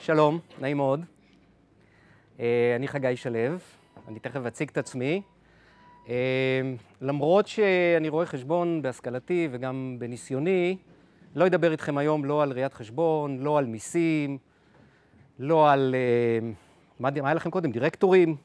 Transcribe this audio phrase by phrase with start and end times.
[0.00, 1.04] שלום, נעים מאוד.
[2.40, 3.38] אה, אני חגי שלו,
[4.08, 5.22] אני תכף אציג את עצמי.
[6.08, 6.14] אה,
[7.00, 10.76] למרות שאני רואה חשבון בהשכלתי וגם בניסיוני,
[11.34, 14.38] לא אדבר איתכם היום לא על ראיית חשבון, לא על מיסים,
[15.38, 15.94] לא על...
[15.94, 16.48] אה,
[17.00, 17.70] מה היה לכם קודם?
[17.70, 18.36] דירקטורים.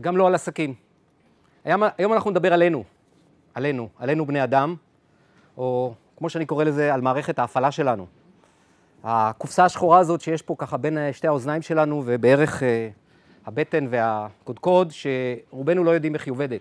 [0.00, 0.74] גם לא על עסקים.
[1.64, 2.84] היום אנחנו נדבר עלינו,
[3.54, 4.74] עלינו, עלינו בני אדם,
[5.56, 8.06] או כמו שאני קורא לזה, על מערכת ההפעלה שלנו.
[9.04, 12.88] הקופסה השחורה הזאת שיש פה ככה בין שתי האוזניים שלנו ובערך אה,
[13.46, 16.60] הבטן והקודקוד, שרובנו לא יודעים איך היא עובדת.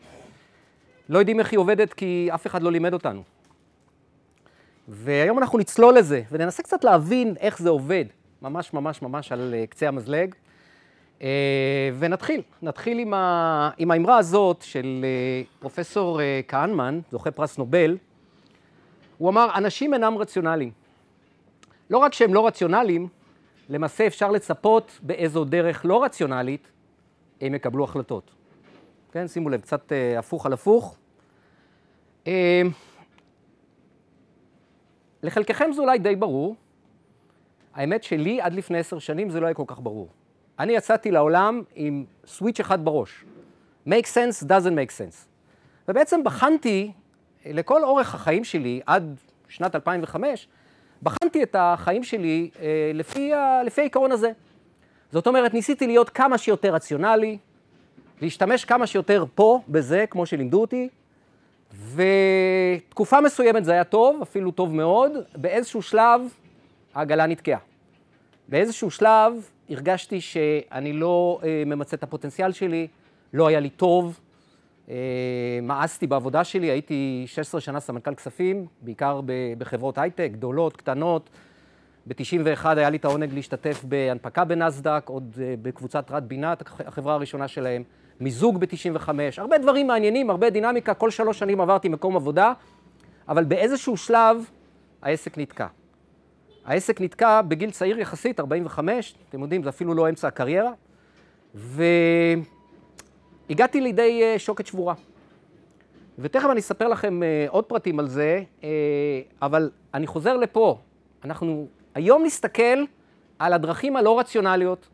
[1.09, 3.23] לא יודעים איך היא עובדת כי אף אחד לא לימד אותנו.
[4.88, 8.06] והיום אנחנו נצלול לזה וננסה קצת להבין איך זה עובד,
[8.42, 10.36] ממש ממש ממש על אה, קצה המזלג.
[11.22, 13.70] אה, ונתחיל, נתחיל עם, ה...
[13.78, 15.06] עם האמרה הזאת של
[15.59, 17.98] פרופסור כהנמן, זוכה פרס נובל,
[19.17, 20.72] הוא אמר, אנשים אינם רציונליים.
[21.90, 23.08] לא רק שהם לא רציונליים,
[23.70, 26.67] למעשה אפשר לצפות באיזו דרך לא רציונלית
[27.42, 28.31] הם יקבלו החלטות.
[29.11, 30.97] כן, שימו לב, קצת אה, הפוך על הפוך.
[32.28, 32.61] אה,
[35.23, 36.55] לחלקכם זה אולי די ברור.
[37.73, 40.09] האמת שלי, עד לפני עשר שנים זה לא היה כל כך ברור.
[40.59, 43.25] אני יצאתי לעולם עם סוויץ' אחד בראש.
[43.88, 45.27] make sense doesn't make sense.
[45.88, 46.92] ובעצם בחנתי
[47.45, 49.16] לכל אורך החיים שלי, עד
[49.49, 50.47] שנת 2005,
[51.03, 54.31] בחנתי את החיים שלי אה, לפי, ה, לפי העיקרון הזה.
[55.11, 57.38] זאת אומרת, ניסיתי להיות כמה שיותר רציונלי,
[58.21, 60.89] להשתמש כמה שיותר פה, בזה, כמו שלימדו אותי,
[61.95, 66.21] ותקופה מסוימת זה היה טוב, אפילו טוב מאוד, באיזשהו שלב
[66.94, 67.59] העגלה נתקעה.
[68.49, 69.33] באיזשהו שלב
[69.69, 72.88] הרגשתי שאני לא אה, ממצה את הפוטנציאל שלי,
[73.33, 74.19] לא היה לי טוב,
[75.62, 79.22] מאסתי בעבודה שלי, הייתי 16 שנה סמנכ"ל כספים, בעיקר
[79.58, 81.30] בחברות הייטק, גדולות, קטנות.
[82.08, 86.54] ב-91 היה לי את העונג להשתתף בהנפקה בנסדק, עוד אה, בקבוצת רד בינה,
[86.86, 87.84] החברה הראשונה שלהם,
[88.20, 92.54] מיזוג ב-95, הרבה דברים מעניינים, הרבה דינמיקה, כל שלוש שנים עברתי מקום עבודה,
[93.27, 94.50] אבל באיזשהו שלב
[95.02, 95.67] העסק נתקע.
[96.65, 100.71] העסק נתקע בגיל צעיר יחסית, 45, אתם יודעים, זה אפילו לא אמצע הקריירה,
[101.55, 101.83] ו...
[103.49, 104.93] הגעתי לידי אה, שוקת שבורה.
[106.20, 108.70] ותכף אני אספר לכם אה, עוד פרטים על זה, אה,
[109.42, 110.77] אבל אני חוזר לפה.
[111.26, 112.83] אנחנו היום נסתכל
[113.39, 114.87] על הדרכים הלא רציונליות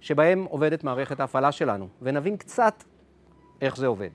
[0.00, 2.84] שבהם עובדת מערכת ההפעלה שלנו, ונבין קצת
[3.60, 4.10] איך זה עובד.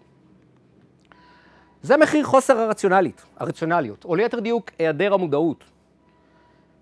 [1.82, 5.64] זה מחיר חוסר הרציונלית, הרציונליות, או ליתר דיוק, היעדר המודעות.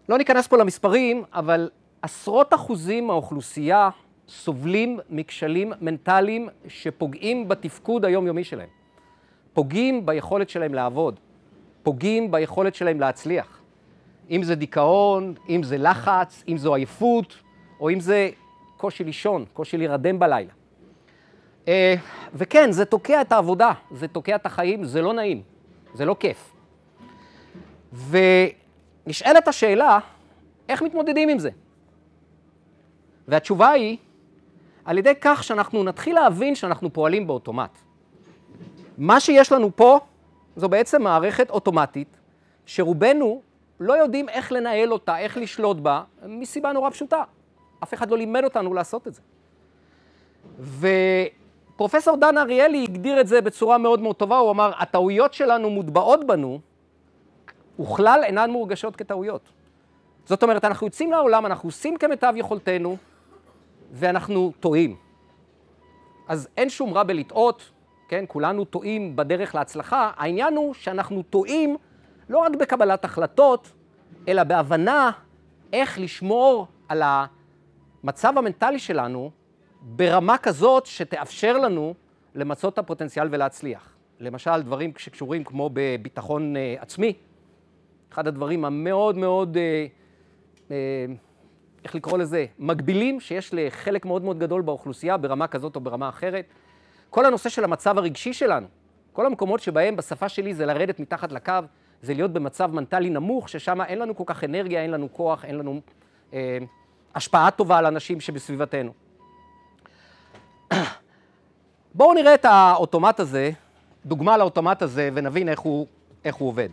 [0.10, 1.70] לא ניכנס פה למספרים, אבל
[2.02, 3.90] עשרות אחוזים מהאוכלוסייה
[4.28, 8.70] סובלים מכשלים מנטליים שפוגעים בתפקוד היומיומי שלהם.
[9.54, 11.20] פוגעים ביכולת שלהם לעבוד,
[11.84, 13.62] פוגעים ביכולת שלהם להצליח.
[14.30, 17.38] אם זה דיכאון, אם זה לחץ, אם זו עייפות,
[17.80, 18.30] או אם זה
[18.78, 20.52] קושי לישון, קושי להירדם בלילה.
[21.68, 21.96] אה,
[22.34, 25.42] וכן, זה תוקע את העבודה, זה תוקע את החיים, זה לא נעים,
[25.94, 26.52] זה לא כיף.
[29.06, 30.00] ונשאלת השאלה,
[30.70, 31.50] איך מתמודדים עם זה?
[33.28, 33.98] והתשובה היא,
[34.86, 37.78] על ידי כך שאנחנו נתחיל להבין שאנחנו פועלים באוטומט.
[38.98, 40.00] מה שיש לנו פה
[40.56, 42.18] זו בעצם מערכת אוטומטית,
[42.66, 43.42] שרובנו
[43.80, 47.24] לא יודעים איך לנהל אותה, איך לשלוט בה, מסיבה נורא פשוטה.
[47.84, 49.22] אף אחד לא לימד אותנו לעשות את זה.
[51.76, 56.28] ופרופסור דן אריאלי הגדיר את זה בצורה מאוד מאוד טובה, הוא אמר, הטעויות שלנו מוטבעות
[56.28, 56.60] בנו,
[57.80, 59.42] וכלל אינן מורגשות כטעויות.
[60.26, 62.98] זאת אומרת, אנחנו יוצאים לעולם, אנחנו עושים כמיטב יכולתנו,
[63.92, 64.96] ואנחנו טועים.
[66.28, 67.72] אז אין שום רע בלטעות,
[68.08, 68.26] כן?
[68.28, 70.12] כולנו טועים בדרך להצלחה.
[70.16, 71.76] העניין הוא שאנחנו טועים
[72.30, 73.72] לא רק בקבלת החלטות,
[74.28, 75.12] אלא בהבנה
[75.74, 79.32] איך לשמור על המצב המנטלי שלנו
[79.82, 81.94] ברמה כזאת שתאפשר לנו
[82.36, 83.96] למצות את הפוטנציאל ולהצליח.
[84.20, 87.14] למשל, דברים שקשורים כמו בביטחון uh, עצמי.
[88.12, 90.72] אחד הדברים המאוד מאוד uh, uh,
[91.86, 96.46] איך לקרוא לזה, מגבילים שיש לחלק מאוד מאוד גדול באוכלוסייה ברמה כזאת או ברמה אחרת.
[97.10, 98.68] כל הנושא של המצב הרגשי שלנו,
[99.14, 101.54] כל המקומות שבהם בשפה שלי זה לרדת מתחת לקו,
[102.02, 105.58] זה להיות במצב מנטלי נמוך, ששם אין לנו כל כך אנרגיה, אין לנו כוח, אין
[105.58, 105.82] לנו
[106.34, 106.58] אה,
[107.16, 108.92] השפעה טובה על אנשים שבסביבתנו.
[111.94, 113.52] בואו נראה את האוטומט הזה,
[114.06, 115.88] דוגמה לאוטומט הזה, ונבין איך הוא,
[116.26, 116.70] איך הוא עובד.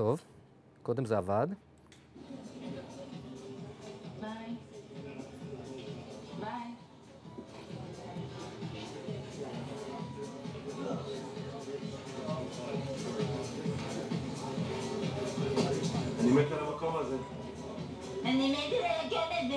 [0.00, 0.20] טוב,
[0.82, 1.46] קודם זה עבד.
[16.20, 17.16] אני מת על המקום הזה.
[18.24, 19.56] אני מת לרגל את זה.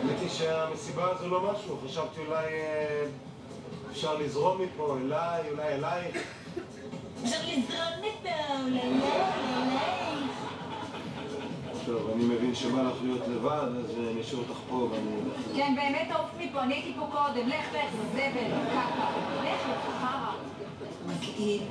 [0.00, 3.06] האמת היא שהמסיבה הזו לא משהו, חשבתי אולי אה,
[3.90, 6.38] אפשר לזרום מפה, אליי, אולי אלייך.
[7.24, 10.08] אפשר לזרום מפה, אולי, אולי.
[11.86, 15.10] טוב, אני מבין שבא לך להיות לבד, אז אה, אני אשאיר אותך פה ואני.
[15.56, 17.48] כן, באמת תעוף מפה, אני הייתי פה קודם.
[17.48, 18.30] לך, לך, זבל,
[18.70, 18.84] קקה.
[19.44, 20.32] לך, לך, חרא.
[21.06, 21.62] מגעיל.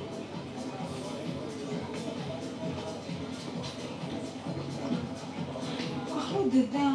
[6.08, 6.90] כל כך בודדה.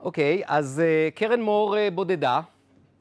[0.00, 2.40] אוקיי, אז אה, קרן מור אה, בודדה,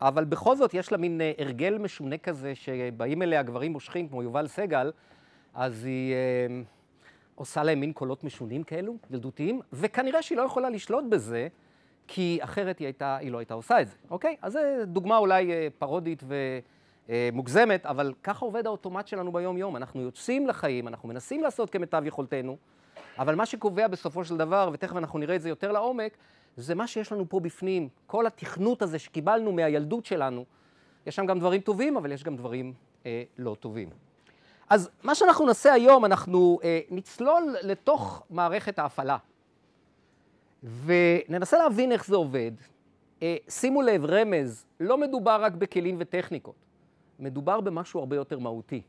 [0.02, 4.24] אבל בכל זאת יש לה מין אה, הרגל משונה כזה, שבאים אליה גברים מושכים כמו
[4.24, 4.92] יובל סגל,
[5.54, 6.62] אז היא אה,
[7.36, 11.48] עושה להם מין קולות משונים כאלו, ילדותיים, וכנראה שהיא לא יכולה לשלוט בזה,
[12.08, 14.36] כי אחרת היא, הייתה, היא לא הייתה עושה את זה, אוקיי?
[14.42, 16.24] אז זו דוגמה אולי אה, פרודית
[17.10, 19.76] ומוגזמת, אבל ככה עובד האוטומט שלנו ביום-יום.
[19.76, 22.58] אנחנו יוצאים לחיים, אנחנו מנסים לעשות כמיטב יכולתנו,
[23.18, 26.18] אבל מה שקובע בסופו של דבר, ותכף אנחנו נראה את זה יותר לעומק,
[26.58, 30.46] זה מה שיש לנו פה בפנים, כל התכנות הזה שקיבלנו מהילדות שלנו.
[31.06, 32.74] יש שם גם דברים טובים, אבל יש גם דברים
[33.06, 33.90] אה, לא טובים.
[34.70, 39.18] אז מה שאנחנו נעשה היום, אנחנו אה, נצלול לתוך מערכת ההפעלה,
[40.86, 42.52] וננסה להבין איך זה עובד.
[43.22, 46.56] אה, שימו לב, רמז, לא מדובר רק בכלים וטכניקות,
[47.20, 48.82] מדובר במשהו הרבה יותר מהותי.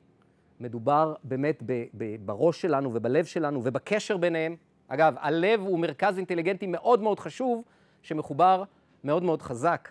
[0.60, 4.56] מדובר באמת ב- ב- בראש שלנו ובלב שלנו ובקשר ביניהם.
[4.88, 7.64] אגב, הלב הוא מרכז אינטליגנטי מאוד מאוד חשוב,
[8.02, 8.64] שמחובר
[9.04, 9.88] מאוד מאוד חזק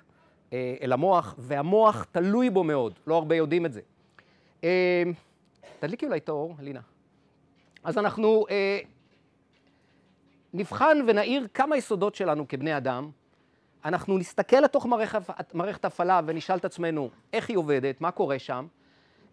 [0.53, 3.81] אה, אל המוח, והמוח תלוי בו מאוד, לא הרבה יודעים את זה.
[4.63, 5.03] אה,
[5.79, 6.81] תדליקי אולי את האור, לינה.
[7.83, 8.79] אז אנחנו אה,
[10.53, 13.09] נבחן ונעיר כמה יסודות שלנו כבני אדם.
[13.85, 18.67] אנחנו נסתכל לתוך מערכת, מערכת הפעלה ונשאל את עצמנו איך היא עובדת, מה קורה שם.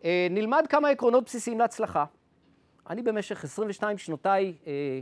[0.04, 2.04] אה, נלמד כמה עקרונות בסיסיים להצלחה.
[2.90, 5.00] אני במשך 22 שנותיי אה,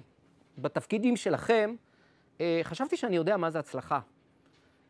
[0.58, 1.74] בתפקידים שלכם,
[2.40, 4.00] אה, חשבתי שאני יודע מה זה הצלחה.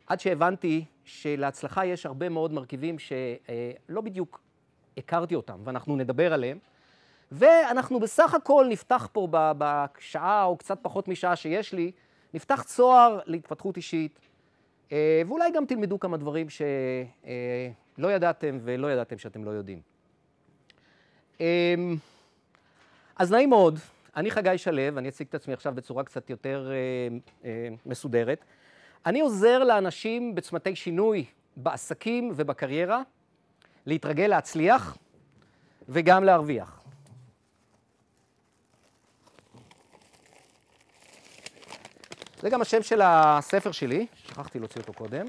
[0.07, 4.41] עד שהבנתי שלהצלחה יש הרבה מאוד מרכיבים שלא בדיוק
[4.97, 6.59] הכרתי אותם, ואנחנו נדבר עליהם.
[7.33, 11.93] ואנחנו בסך הכל נפתח פה בשעה, או קצת פחות משעה שיש לי,
[12.35, 14.19] נפתח צוהר להתפתחות אישית,
[14.93, 19.81] אה, ואולי גם תלמדו כמה דברים שלא ידעתם ולא ידעתם שאתם לא יודעים.
[21.41, 21.97] אמ,
[23.17, 23.79] אז נעים מאוד,
[24.17, 28.45] אני חגי שלו, אני אציג את עצמי עכשיו בצורה קצת יותר אה, אה, מסודרת.
[29.07, 31.25] אני עוזר לאנשים בצמתי שינוי
[31.57, 33.03] בעסקים ובקריירה,
[33.87, 34.97] להתרגל להצליח
[35.89, 36.83] וגם להרוויח.
[42.41, 45.27] זה גם השם של הספר שלי, שכחתי להוציא אותו קודם.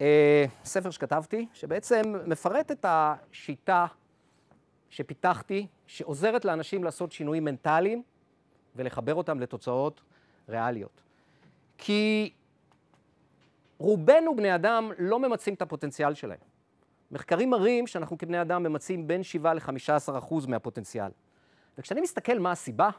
[0.00, 3.86] אה, ספר שכתבתי, שבעצם מפרט את השיטה
[4.94, 8.02] שפיתחתי, שעוזרת לאנשים לעשות שינויים מנטליים
[8.76, 10.00] ולחבר אותם לתוצאות
[10.48, 11.02] ריאליות.
[11.78, 12.32] כי
[13.78, 16.38] רובנו בני אדם לא ממצים את הפוטנציאל שלהם.
[17.10, 21.10] מחקרים מראים שאנחנו כבני אדם ממצים בין 7 ל-15 אחוז מהפוטנציאל.
[21.78, 22.90] וכשאני מסתכל מה הסיבה,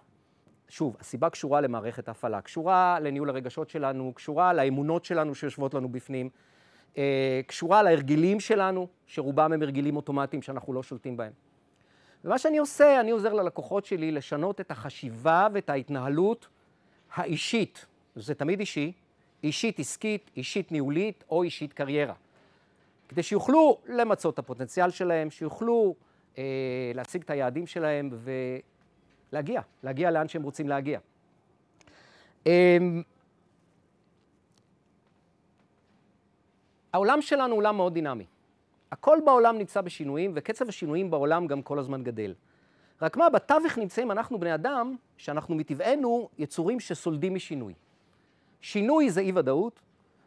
[0.69, 6.29] שוב, הסיבה קשורה למערכת ההפעלה, קשורה לניהול הרגשות שלנו, קשורה לאמונות שלנו שיושבות לנו בפנים,
[6.97, 11.31] אה, קשורה להרגלים שלנו, שרובם הם הרגלים אוטומטיים שאנחנו לא שולטים בהם.
[12.25, 16.47] ומה שאני עושה, אני עוזר ללקוחות שלי לשנות את החשיבה ואת ההתנהלות
[17.13, 18.91] האישית, זה תמיד אישי,
[19.43, 22.13] אישית עסקית, אישית ניהולית או אישית קריירה.
[23.09, 25.95] כדי שיוכלו למצות את הפוטנציאל שלהם, שיוכלו
[26.37, 26.43] אה,
[26.95, 28.09] להשיג את היעדים שלהם
[29.31, 30.99] ולהגיע, להגיע לאן שהם רוצים להגיע.
[32.47, 32.77] אה,
[36.93, 38.25] העולם שלנו הוא עולם מאוד דינמי.
[38.91, 42.33] הכל בעולם נמצא בשינויים, וקצב השינויים בעולם גם כל הזמן גדל.
[43.01, 47.73] רק מה, בתווך נמצאים אנחנו בני אדם, שאנחנו מטבענו יצורים שסולדים משינוי.
[48.61, 49.79] שינוי זה אי-ודאות,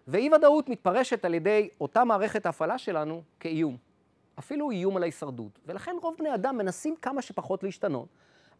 [0.08, 3.76] ואי-ודאות מתפרשת על ידי אותה מערכת ההפעלה שלנו כאיום.
[4.38, 5.58] אפילו איום על ההישרדות.
[5.66, 8.08] ולכן רוב בני אדם מנסים כמה שפחות להשתנות,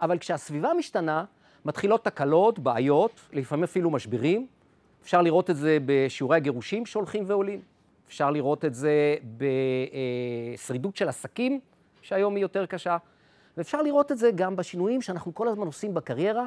[0.01, 1.25] אבל כשהסביבה משתנה,
[1.65, 4.47] מתחילות תקלות, בעיות, לפעמים אפילו משברים.
[5.03, 7.61] אפשר לראות את זה בשיעורי הגירושים שהולכים ועולים.
[8.09, 9.17] אפשר לראות את זה
[10.57, 11.61] בשרידות של עסקים,
[12.03, 12.97] שהיום היא יותר קשה.
[13.57, 16.47] ואפשר לראות את זה גם בשינויים שאנחנו כל הזמן עושים בקריירה,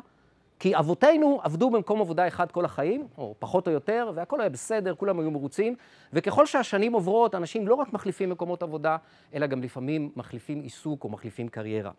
[0.59, 4.95] כי אבותינו עבדו במקום עבודה אחד כל החיים, או פחות או יותר, והכל היה בסדר,
[4.95, 5.75] כולם היו מרוצים,
[6.13, 8.97] וככל שהשנים עוברות, אנשים לא רק מחליפים מקומות עבודה,
[9.33, 11.91] אלא גם לפעמים מחליפים עיסוק או מחליפים קריירה.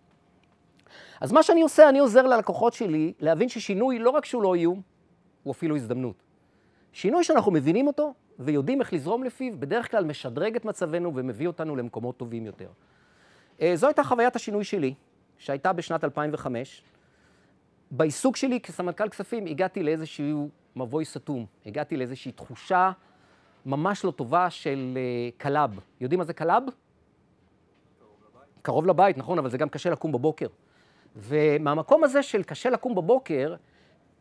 [1.21, 4.81] אז מה שאני עושה, אני עוזר ללקוחות שלי להבין ששינוי, לא רק שהוא לא איום,
[5.43, 6.23] הוא אפילו הזדמנות.
[6.93, 11.77] שינוי שאנחנו מבינים אותו ויודעים איך לזרום לפיו, בדרך כלל משדרג את מצבנו ומביא אותנו
[11.77, 12.69] למקומות טובים יותר.
[13.75, 14.95] זו הייתה חוויית השינוי שלי,
[15.39, 16.83] שהייתה בשנת 2005.
[17.91, 22.93] בעיסוק שלי כסמנכ"ל כספים הגעתי לאיזשהו מבוי סתום, הגעתי לאיזושהי תחושה
[23.67, 25.79] ממש לא טובה של אה, קל"ב.
[26.01, 26.63] יודעים מה זה קל"ב?
[28.63, 30.47] קרוב לבית, נכון, אבל זה גם קשה לקום בבוקר.
[31.17, 33.55] ומהמקום הזה של קשה לקום בבוקר,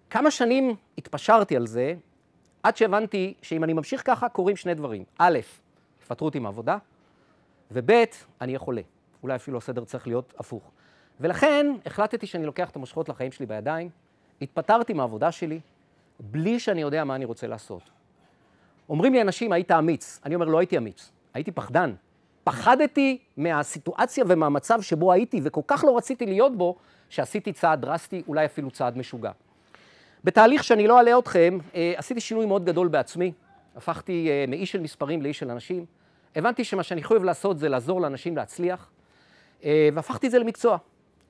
[0.10, 1.96] כמה שנים התפשרתי על זה,
[2.64, 5.04] עד שהבנתי שאם אני ממשיך ככה, קורים שני דברים.
[5.18, 5.40] א',
[6.04, 6.78] יפטרו אותי מהעבודה,
[7.72, 8.08] וב', אני
[8.42, 8.82] אהיה חולה.
[9.24, 10.72] אולי אפילו הסדר צריך להיות הפוך.
[11.20, 13.90] ולכן החלטתי שאני לוקח את המושכות לחיים שלי בידיים,
[14.42, 15.60] התפטרתי מהעבודה שלי,
[16.20, 17.82] בלי שאני יודע מה אני רוצה לעשות.
[18.90, 20.20] אומרים לי אנשים, היית אמיץ.
[20.26, 21.94] אני אומר, לא הייתי אמיץ, הייתי פחדן.
[22.44, 26.76] פחדתי מהסיטואציה ומהמצב שבו הייתי, וכל כך לא רציתי להיות בו,
[27.10, 29.32] שעשיתי צעד דרסטי, אולי אפילו צעד משוגע.
[30.24, 33.32] בתהליך שאני לא אעלה אתכם, אה, עשיתי שינוי מאוד גדול בעצמי.
[33.76, 35.86] הפכתי אה, מאיש של מספרים לאיש של אנשים.
[36.36, 38.92] הבנתי שמה שאני חייב לעשות זה לעזור לאנשים להצליח,
[39.64, 40.78] אה, והפכתי את זה למקצוע.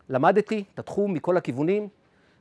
[0.10, 1.88] למדתי את התחום מכל הכיוונים,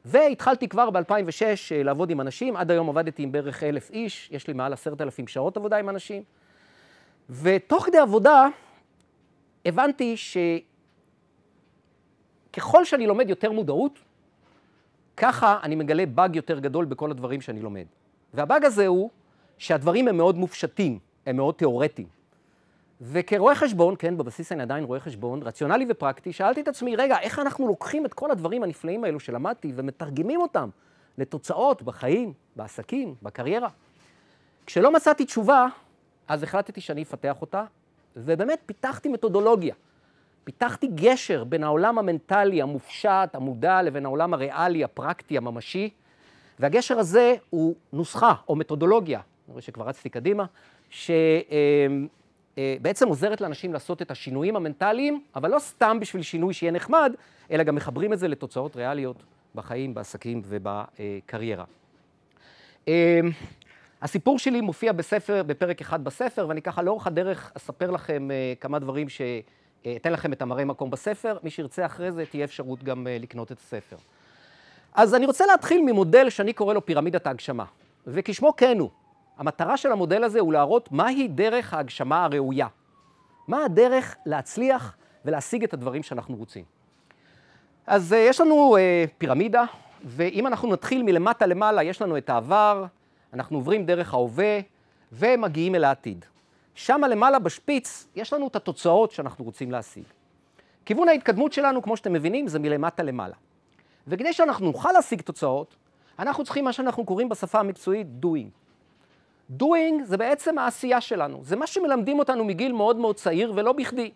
[0.04, 2.56] והתחלתי כבר ב-2006 לעבוד עם אנשים.
[2.56, 5.88] עד היום עבדתי עם בערך אלף איש, יש לי מעל עשרת אלפים שעות עבודה עם
[5.88, 6.22] אנשים.
[7.30, 8.46] ותוך כדי עבודה
[9.66, 10.16] הבנתי
[12.50, 13.98] שככל שאני לומד יותר מודעות,
[15.20, 17.84] ככה אני מגלה באג יותר גדול בכל הדברים שאני לומד.
[18.34, 19.10] והבאג הזה הוא
[19.58, 22.08] שהדברים הם מאוד מופשטים, הם מאוד תיאורטיים.
[23.00, 27.38] וכרואה חשבון, כן, בבסיס אני עדיין רואה חשבון, רציונלי ופרקטי, שאלתי את עצמי, רגע, איך
[27.38, 30.68] אנחנו לוקחים את כל הדברים הנפלאים האלו שלמדתי ומתרגמים אותם
[31.18, 33.68] לתוצאות בחיים, בעסקים, בקריירה?
[34.66, 35.66] כשלא מצאתי תשובה,
[36.28, 37.64] אז החלטתי שאני אפתח אותה,
[38.16, 39.74] ובאמת פיתחתי מתודולוגיה.
[40.44, 45.90] פיתחתי גשר בין העולם המנטלי, המופשט, המודע, לבין העולם הריאלי, הפרקטי, הממשי,
[46.58, 50.44] והגשר הזה הוא נוסחה או מתודולוגיה, אני רואה שכבר רצתי קדימה,
[50.90, 51.24] שבעצם
[53.04, 57.12] אה, עוזרת לאנשים לעשות את השינויים המנטליים, אבל לא סתם בשביל שינוי שיהיה נחמד,
[57.50, 59.16] אלא גם מחברים את זה לתוצאות ריאליות
[59.54, 61.64] בחיים, בעסקים ובקריירה.
[62.88, 63.20] אה,
[64.02, 68.78] הסיפור שלי מופיע בספר, בפרק אחד בספר, ואני ככה לאורך הדרך אספר לכם אה, כמה
[68.78, 69.20] דברים ש...
[69.96, 73.58] אתן לכם את המראה מקום בספר, מי שירצה אחרי זה תהיה אפשרות גם לקנות את
[73.58, 73.96] הספר.
[74.94, 77.64] אז אני רוצה להתחיל ממודל שאני קורא לו פירמידת ההגשמה,
[78.06, 78.90] וכשמו כן הוא.
[79.38, 82.66] המטרה של המודל הזה הוא להראות מהי דרך ההגשמה הראויה.
[83.48, 86.64] מה הדרך להצליח ולהשיג את הדברים שאנחנו רוצים.
[87.86, 88.76] אז יש לנו
[89.18, 89.64] פירמידה,
[90.04, 92.84] ואם אנחנו נתחיל מלמטה למעלה, יש לנו את העבר,
[93.32, 94.60] אנחנו עוברים דרך ההווה
[95.12, 96.24] ומגיעים אל העתיד.
[96.80, 100.04] שם למעלה בשפיץ יש לנו את התוצאות שאנחנו רוצים להשיג.
[100.84, 103.34] כיוון ההתקדמות שלנו, כמו שאתם מבינים, זה מלמטה למעלה.
[104.06, 105.76] וכדי שאנחנו נוכל להשיג תוצאות,
[106.18, 108.48] אנחנו צריכים מה שאנחנו קוראים בשפה המקצועית doing.
[109.62, 114.10] doing זה בעצם העשייה שלנו, זה מה שמלמדים אותנו מגיל מאוד מאוד צעיר ולא בכדי.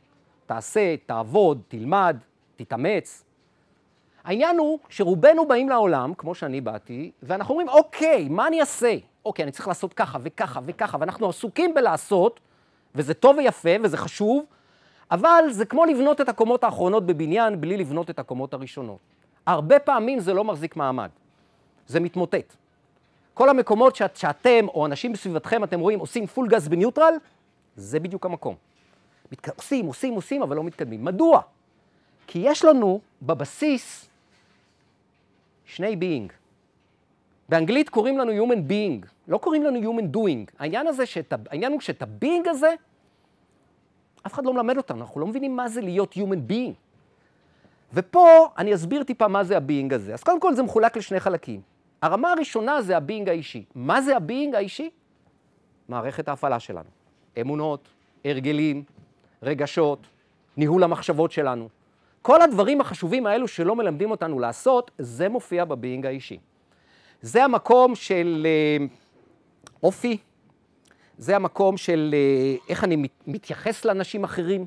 [0.47, 2.17] תעשה, תעבוד, תלמד,
[2.57, 3.25] תתאמץ.
[4.25, 8.97] העניין הוא שרובנו באים לעולם, כמו שאני באתי, ואנחנו אומרים, אוקיי, מה אני אעשה?
[9.25, 12.41] אוקיי, אני צריך לעשות ככה וככה וככה, ואנחנו עסוקים בלעשות,
[12.95, 14.45] וזה טוב ויפה וזה חשוב,
[15.11, 18.99] אבל זה כמו לבנות את הקומות האחרונות בבניין בלי לבנות את הקומות הראשונות.
[19.47, 21.09] הרבה פעמים זה לא מחזיק מעמד,
[21.87, 22.55] זה מתמוטט.
[23.35, 27.15] כל המקומות שאת, שאתם או אנשים בסביבתכם, אתם רואים, עושים פול גז בניוטרל,
[27.77, 28.55] זה בדיוק המקום.
[29.33, 29.49] מת...
[29.49, 31.05] עושים, עושים, עושים, אבל לא מתקדמים.
[31.05, 31.41] מדוע?
[32.27, 34.09] כי יש לנו בבסיס
[35.65, 36.33] שני being.
[37.49, 40.55] באנגלית קוראים לנו Human Being, לא קוראים לנו Human Doing.
[40.59, 42.75] העניין, הזה שאת, העניין הוא שאת ה-Being הזה,
[44.27, 46.73] אף אחד לא מלמד אותנו, אנחנו לא מבינים מה זה להיות Human Being.
[47.95, 50.15] ופה אני אסביר טיפה מה זה ה-Being הזה.
[50.15, 51.61] אז קודם כל זה מחולק לשני חלקים.
[52.03, 53.65] הרמה הראשונה זה ה-Being האישי.
[53.75, 54.91] מה זה ה-Being האישי?
[55.89, 56.89] מערכת ההפעלה שלנו.
[57.41, 57.89] אמונות,
[58.25, 58.83] הרגלים,
[59.43, 60.07] רגשות,
[60.57, 61.69] ניהול המחשבות שלנו.
[62.23, 66.39] כל הדברים החשובים האלו שלא מלמדים אותנו לעשות, זה מופיע בביינג האישי.
[67.23, 68.87] זה המקום של אה,
[69.83, 70.19] אופי,
[71.19, 74.67] זה המקום של אה, איך אני מתייחס לאנשים אחרים,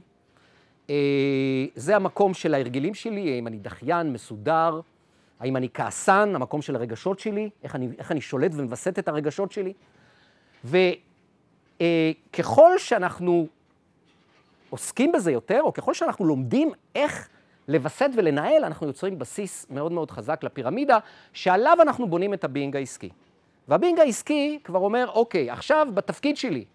[0.90, 4.80] אה, זה המקום של ההרגלים שלי, האם אני דחיין, מסודר,
[5.40, 9.52] האם אני כעסן, המקום של הרגשות שלי, איך אני, איך אני שולט ומווסת את הרגשות
[9.52, 9.74] שלי.
[10.66, 13.48] וככל שאנחנו
[14.70, 17.30] עוסקים בזה יותר, או ככל שאנחנו לומדים איך
[17.68, 20.98] לווסת ולנהל, אנחנו יוצרים בסיס מאוד מאוד חזק לפירמידה,
[21.34, 23.10] שעליו אנחנו בונים את הבינג העסקי.
[23.68, 26.66] והבינג העסקי כבר אומר, אוקיי, עכשיו בתפקיד שלי,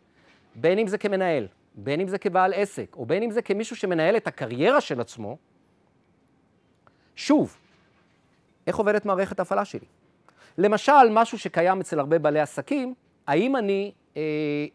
[0.54, 4.16] בין אם זה כמנהל, בין אם זה כבעל עסק, או בין אם זה כמישהו שמנהל
[4.16, 5.36] את הקריירה של עצמו,
[7.16, 7.56] שוב,
[8.66, 9.86] איך עובדת מערכת ההפעלה שלי?
[10.58, 12.94] למשל, משהו שקיים אצל הרבה בעלי עסקים,
[13.26, 14.22] האם אני אה,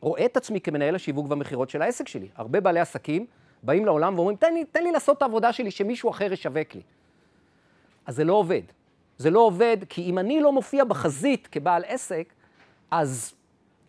[0.02, 2.28] רואה את עצמי כמנהל השיווק והמכירות של העסק שלי?
[2.36, 3.26] הרבה בעלי עסקים
[3.64, 6.82] באים לעולם ואומרים, תן לי, תן לי לעשות את העבודה שלי, שמישהו אחר ישווק לי.
[8.06, 8.62] אז זה לא עובד.
[9.18, 12.34] זה לא עובד, כי אם אני לא מופיע בחזית כבעל עסק,
[12.92, 13.34] אז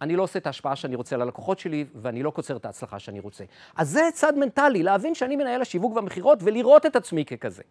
[0.01, 2.99] אני לא עושה את ההשפעה שאני רוצה על הלקוחות שלי, ואני לא קוצר את ההצלחה
[2.99, 3.45] שאני רוצה.
[3.77, 7.63] אז זה צד מנטלי, להבין שאני מנהל השיווק והמכירות ולראות את עצמי ככזה.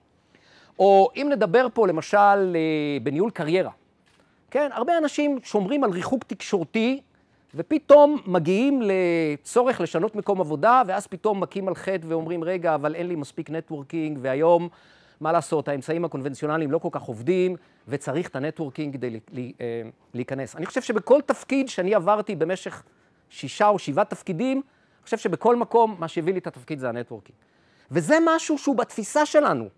[0.79, 3.71] או אם נדבר פה למשל אה, בניהול קריירה.
[4.51, 7.01] כן, הרבה אנשים שומרים על ריחוק תקשורתי,
[7.55, 13.07] ופתאום מגיעים לצורך לשנות מקום עבודה, ואז פתאום מכים על חטא ואומרים, רגע, אבל אין
[13.07, 14.69] לי מספיק נטוורקינג, והיום,
[15.21, 17.55] מה לעשות, האמצעים הקונבנציונליים לא כל כך עובדים,
[17.87, 19.81] וצריך את ה networking כדי אה,
[20.13, 20.55] להיכנס.
[20.55, 22.83] אני חושב שבכל תפקיד שאני עברתי במשך
[23.29, 26.93] שישה או שבעה תפקידים, אני חושב שבכל מקום, מה שהביא לי את התפקיד זה ה
[26.93, 27.37] networking.
[27.91, 29.69] וזה משהו שהוא בתפיסה שלנו,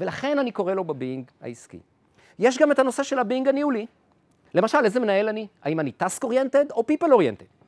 [0.00, 1.78] ולכן אני קורא לו ב being העסקי.
[2.38, 3.86] יש גם את הנושא של ה being הניהולי.
[4.54, 5.46] למשל, איזה מנהל אני?
[5.62, 7.64] האם אני task oriented או people oriented?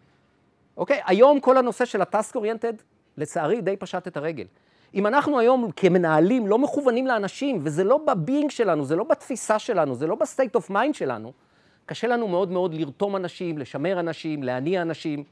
[0.76, 1.00] אוקיי?
[1.06, 2.82] היום כל הנושא של ה-task oriented,
[3.16, 4.46] לצערי, די פשט את הרגל.
[4.94, 9.58] אם אנחנו היום כמנהלים לא מכוונים לאנשים, וזה לא ב being שלנו, זה לא בתפיסה
[9.58, 11.32] שלנו, זה לא ב state of mind שלנו,
[11.86, 15.24] קשה לנו מאוד מאוד לרתום אנשים, לשמר אנשים, להניע אנשים.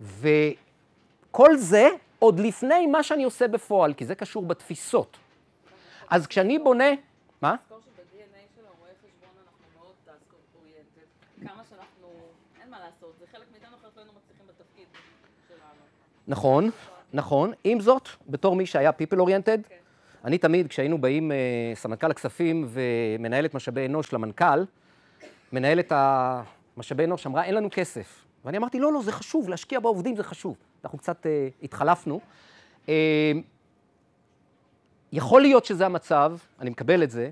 [0.00, 1.88] וכל זה
[2.18, 5.16] עוד לפני מה שאני עושה בפועל, כי זה קשור בתפיסות.
[6.10, 6.90] אז כשאני בונה...
[7.42, 7.54] מה?
[7.70, 7.76] לא.
[16.28, 16.70] נכון,
[17.12, 17.52] נכון.
[17.64, 19.76] עם זאת, בתור מי שהיה people oriented, כן.
[20.24, 21.36] אני תמיד, כשהיינו באים, אה,
[21.74, 24.64] סמנכ"ל הכספים ומנהלת משאבי אנוש למנכ"ל,
[25.52, 28.24] מנהלת המשאבי אנוש אמרה, אין לנו כסף.
[28.44, 30.56] ואני אמרתי, לא, לא, זה חשוב, להשקיע בעובדים זה חשוב.
[30.84, 32.20] אנחנו קצת אה, התחלפנו.
[32.88, 33.32] אה,
[35.12, 37.30] יכול להיות שזה המצב, אני מקבל את זה.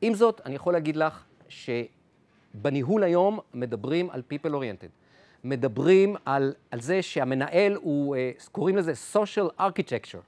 [0.00, 4.97] עם זאת, אני יכול להגיד לך שבניהול היום מדברים על people oriented.
[5.44, 10.22] מדברים על, על זה שהמנהל הוא, אה, קוראים לזה social architecture,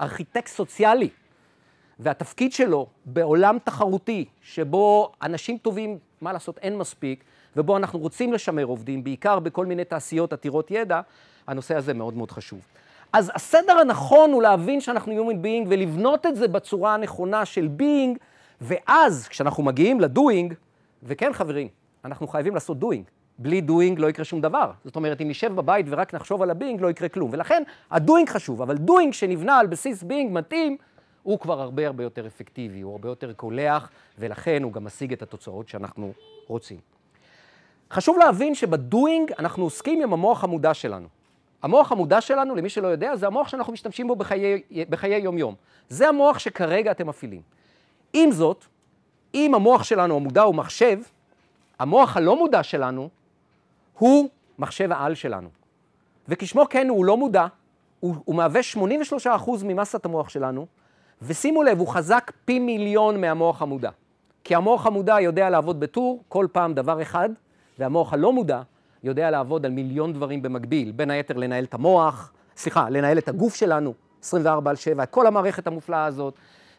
[0.00, 1.08] ארכיטקט סוציאלי.
[1.98, 7.24] והתפקיד שלו בעולם תחרותי, שבו אנשים טובים, מה לעשות, אין מספיק,
[7.56, 11.00] ובו אנחנו רוצים לשמר עובדים, בעיקר בכל מיני תעשיות עתירות ידע,
[11.46, 12.60] הנושא הזה מאוד מאוד חשוב.
[13.12, 18.18] אז הסדר הנכון הוא להבין שאנחנו human being ולבנות את זה בצורה הנכונה של being,
[18.60, 20.54] ואז כשאנחנו מגיעים ל-doing,
[21.02, 21.68] וכן חברים,
[22.04, 23.23] אנחנו חייבים לעשות doing.
[23.38, 24.70] בלי doing לא יקרה שום דבר.
[24.84, 27.30] זאת אומרת, אם נשב בבית ורק נחשוב על ה-being, לא יקרה כלום.
[27.32, 30.76] ולכן ה-doing חשוב, אבל doing שנבנה על בסיס being מתאים,
[31.22, 35.22] הוא כבר הרבה הרבה יותר אפקטיבי, הוא הרבה יותר קולח, ולכן הוא גם משיג את
[35.22, 36.12] התוצאות שאנחנו
[36.46, 36.78] רוצים.
[37.90, 41.08] חשוב להבין שבדואינג אנחנו עוסקים עם המוח המודע שלנו.
[41.62, 45.54] המוח המודע שלנו, למי שלא יודע, זה המוח שאנחנו משתמשים בו בחיי, בחיי יום-יום.
[45.88, 47.42] זה המוח שכרגע אתם מפעילים.
[48.12, 48.64] עם זאת,
[49.34, 50.98] אם המוח שלנו המודע הוא מחשב,
[51.78, 53.08] המוח הלא מודע שלנו
[53.98, 54.28] הוא
[54.58, 55.48] מחשב העל שלנו.
[56.28, 57.46] וכשמו כן הוא לא מודע,
[58.00, 58.80] הוא, הוא מהווה 83%
[59.64, 60.66] ממסת המוח שלנו,
[61.22, 63.90] ושימו לב, הוא חזק פי מיליון מהמוח המודע.
[64.44, 67.28] כי המוח המודע יודע לעבוד בטור, כל פעם דבר אחד,
[67.78, 68.62] והמוח הלא מודע
[69.04, 73.54] יודע לעבוד על מיליון דברים במקביל, בין היתר לנהל את המוח, סליחה, לנהל את הגוף
[73.54, 76.34] שלנו, 24 על 7, כל המערכת המופלאה הזאת,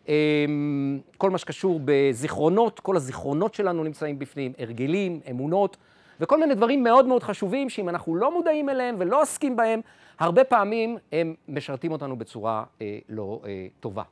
[0.07, 5.77] אמ, כל מה שקשור בזיכרונות, כל הזיכרונות שלנו נמצאים בפנים, הרגלים, אמונות,
[6.19, 9.81] וכל מיני דברים מאוד מאוד חשובים, שאם אנחנו לא מודעים אליהם ולא עוסקים בהם,
[10.19, 14.03] הרבה פעמים הם משרתים אותנו בצורה אה, לא אה, טובה.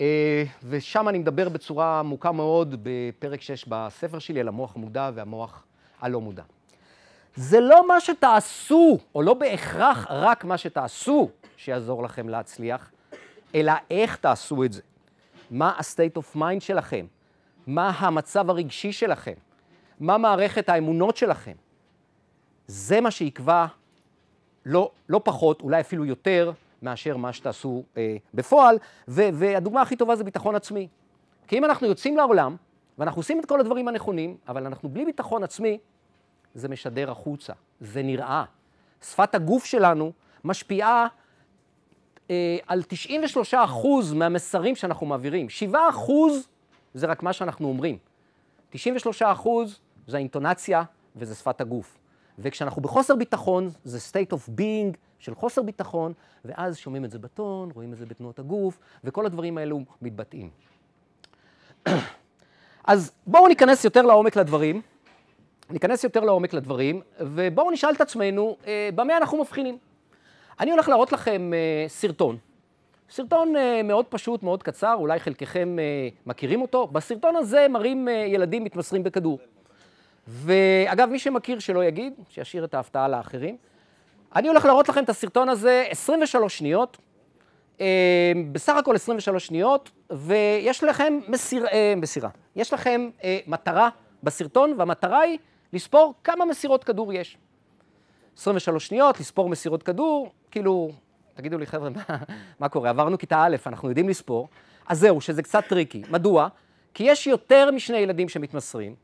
[0.00, 5.64] אה, ושם אני מדבר בצורה עמוקה מאוד בפרק 6 בספר שלי על המוח המודע והמוח
[6.00, 6.42] הלא מודע.
[7.36, 12.90] זה לא מה שתעשו, או לא בהכרח רק מה שתעשו, שיעזור לכם להצליח,
[13.54, 14.82] אלא איך תעשו את זה.
[15.50, 17.06] מה ה-state of mind שלכם?
[17.66, 19.32] מה המצב הרגשי שלכם?
[20.00, 21.52] מה מערכת האמונות שלכם?
[22.66, 23.66] זה מה שיקבע
[24.66, 30.16] לא, לא פחות, אולי אפילו יותר, מאשר מה שתעשו אה, בפועל, ו- והדוגמה הכי טובה
[30.16, 30.88] זה ביטחון עצמי.
[31.46, 32.56] כי אם אנחנו יוצאים לעולם,
[32.98, 35.78] ואנחנו עושים את כל הדברים הנכונים, אבל אנחנו בלי ביטחון עצמי,
[36.54, 38.44] זה משדר החוצה, זה נראה.
[39.02, 40.12] שפת הגוף שלנו
[40.44, 41.06] משפיעה
[42.30, 42.82] אה, על
[43.52, 43.56] 93%
[44.14, 45.46] מהמסרים שאנחנו מעבירים.
[45.72, 45.74] 7%
[46.94, 47.98] זה רק מה שאנחנו אומרים.
[48.74, 48.76] 93%
[50.08, 50.82] זה האינטונציה
[51.16, 51.98] וזה שפת הגוף.
[52.38, 56.12] וכשאנחנו בחוסר ביטחון, זה state of being של חוסר ביטחון,
[56.44, 60.50] ואז שומעים את זה בטון, רואים את זה בתנועות הגוף, וכל הדברים האלו מתבטאים.
[62.84, 64.80] אז בואו ניכנס יותר לעומק לדברים,
[65.70, 69.78] ניכנס יותר לעומק לדברים, ובואו נשאל את עצמנו, אה, במה אנחנו מבחינים?
[70.60, 72.38] אני הולך להראות לכם אה, סרטון.
[73.10, 76.86] סרטון אה, מאוד פשוט, מאוד קצר, אולי חלקכם אה, מכירים אותו.
[76.86, 79.38] בסרטון הזה מראים אה, ילדים מתמסרים בכדור.
[80.28, 83.56] ואגב, מי שמכיר שלא יגיד, שישאיר את ההפתעה לאחרים.
[84.36, 86.98] אני הולך להראות לכם את הסרטון הזה 23 שניות.
[87.80, 92.28] אה, בסך הכל 23 שניות, ויש לכם מסיר, אה, מסירה.
[92.56, 93.88] יש לכם אה, מטרה
[94.22, 95.38] בסרטון, והמטרה היא
[95.72, 97.38] לספור כמה מסירות כדור יש.
[98.38, 100.90] 23 שניות, לספור מסירות כדור, כאילו,
[101.34, 102.02] תגידו לי חבר'ה, מה,
[102.60, 102.90] מה קורה?
[102.90, 104.48] עברנו כיתה א', אנחנו יודעים לספור,
[104.86, 106.02] אז זהו, שזה קצת tricky.
[106.10, 106.48] מדוע?
[106.94, 108.94] כי יש יותר משני ילדים שמתמסרים,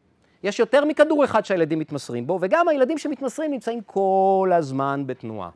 [0.45, 5.51] יש יותר מכדור אחד שהילדים מתמסרים בו, וגם הילדים שמתמסרים נמצאים כל הזמן בתנועה.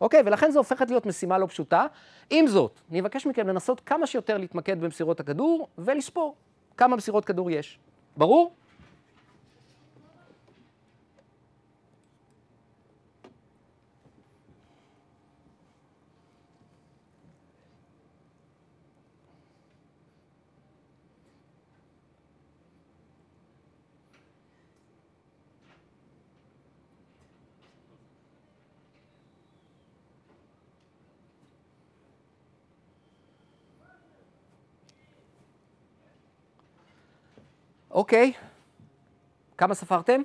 [0.00, 0.22] אוקיי?
[0.26, 1.86] ולכן זו הופכת להיות משימה לא פשוטה.
[2.30, 6.34] עם זאת, אני אבקש מכם לנסות כמה שיותר להתמקד במסירות הכדור ולספור
[6.76, 7.78] כמה מסירות כדור יש.
[8.16, 8.52] ברור?
[37.96, 38.32] אוקיי.
[39.58, 40.22] כמה ספרתם?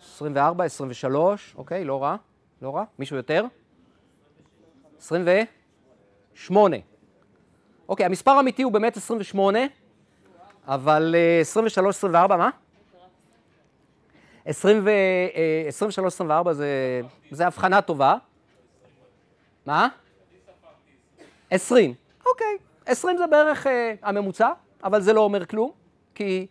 [0.00, 2.16] 24, 23, אוקיי, לא רע,
[2.62, 2.84] לא רע.
[2.98, 3.44] מישהו יותר?
[4.98, 6.76] 28.
[7.88, 9.58] אוקיי, המספר האמיתי הוא באמת 28,
[10.66, 12.50] אבל אה, 23, 24, מה?
[14.44, 14.88] 20 ו...
[14.88, 18.16] אה, 23, 24 זה, זה הבחנה טובה.
[19.66, 19.88] מה?
[21.50, 21.94] 20.
[22.26, 24.48] אוקיי, 20 זה בערך אה, הממוצע,
[24.84, 25.85] אבל זה לא אומר כלום,
[26.16, 26.46] כי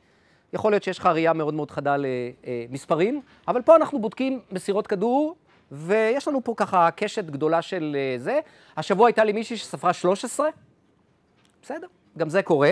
[0.53, 5.35] יכול להיות שיש לך ראייה מאוד מאוד חדה למספרים, אבל פה אנחנו בודקים מסירות כדור,
[5.71, 8.39] ויש לנו פה ככה קשת גדולה של אה, זה.
[8.77, 10.49] השבוע הייתה לי מישהי שספרה 13,
[11.61, 12.71] בסדר, גם זה קורה.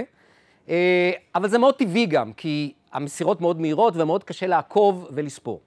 [0.69, 5.62] אה, אבל זה מאוד טבעי גם, כי המסירות מאוד מהירות ומאוד קשה לעקוב ולספור.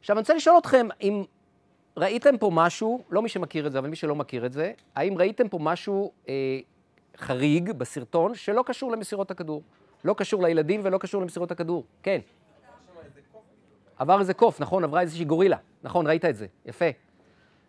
[0.00, 1.24] עכשיו, אני רוצה לשאול אתכם, אם
[1.96, 5.18] ראיתם פה משהו, לא מי שמכיר את זה, אבל מי שלא מכיר את זה, האם
[5.18, 6.58] ראיתם פה משהו אה,
[7.16, 9.62] חריג בסרטון שלא קשור למסירות הכדור?
[10.04, 11.84] לא קשור לילדים ולא קשור למסירות הכדור.
[12.02, 12.20] כן.
[13.98, 15.56] עבר איזה קוף, נכון, עברה איזושהי גורילה.
[15.82, 16.46] נכון, ראית את זה.
[16.66, 16.84] יפה.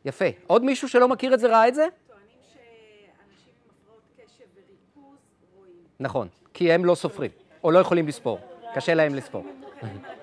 [0.06, 0.26] יפה.
[0.48, 1.88] עוד מישהו שלא מכיר את זה ראה את זה?
[2.08, 5.18] טוענים שאנשים עם הפרעות קשב וריכוז
[5.58, 5.74] רואים.
[6.00, 7.32] נכון, כי הם לא סופרים,
[7.64, 8.40] או לא יכולים לספור.
[8.76, 9.46] קשה להם לספור.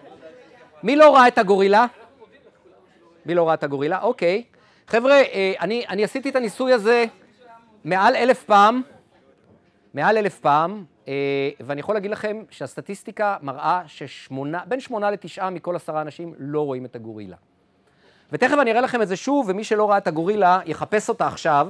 [0.82, 1.86] מי לא ראה את הגורילה?
[3.26, 4.02] מי לא ראה את הגורילה?
[4.02, 4.44] אוקיי.
[4.86, 7.04] חבר'ה, אה, אני, אני עשיתי את הניסוי הזה
[7.84, 8.82] מעל אלף פעם,
[9.94, 10.84] מעל אלף פעם,
[11.60, 16.84] ואני יכול להגיד לכם שהסטטיסטיקה מראה ששמונה, בין שמונה לתשעה מכל עשרה אנשים לא רואים
[16.84, 17.36] את הגורילה.
[18.32, 21.68] ותכף אני אראה לכם את זה שוב, ומי שלא ראה את הגורילה יחפש אותה עכשיו.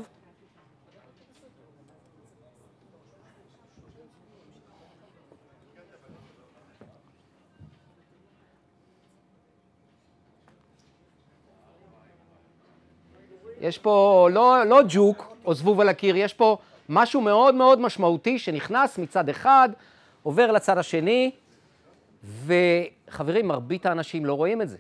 [13.61, 16.57] יש פה לא, לא ג'וק או זבוב על הקיר, יש פה
[16.89, 19.69] משהו מאוד מאוד משמעותי שנכנס מצד אחד,
[20.23, 21.31] עובר לצד השני,
[22.47, 24.77] וחברים, מרבית האנשים לא רואים את זה.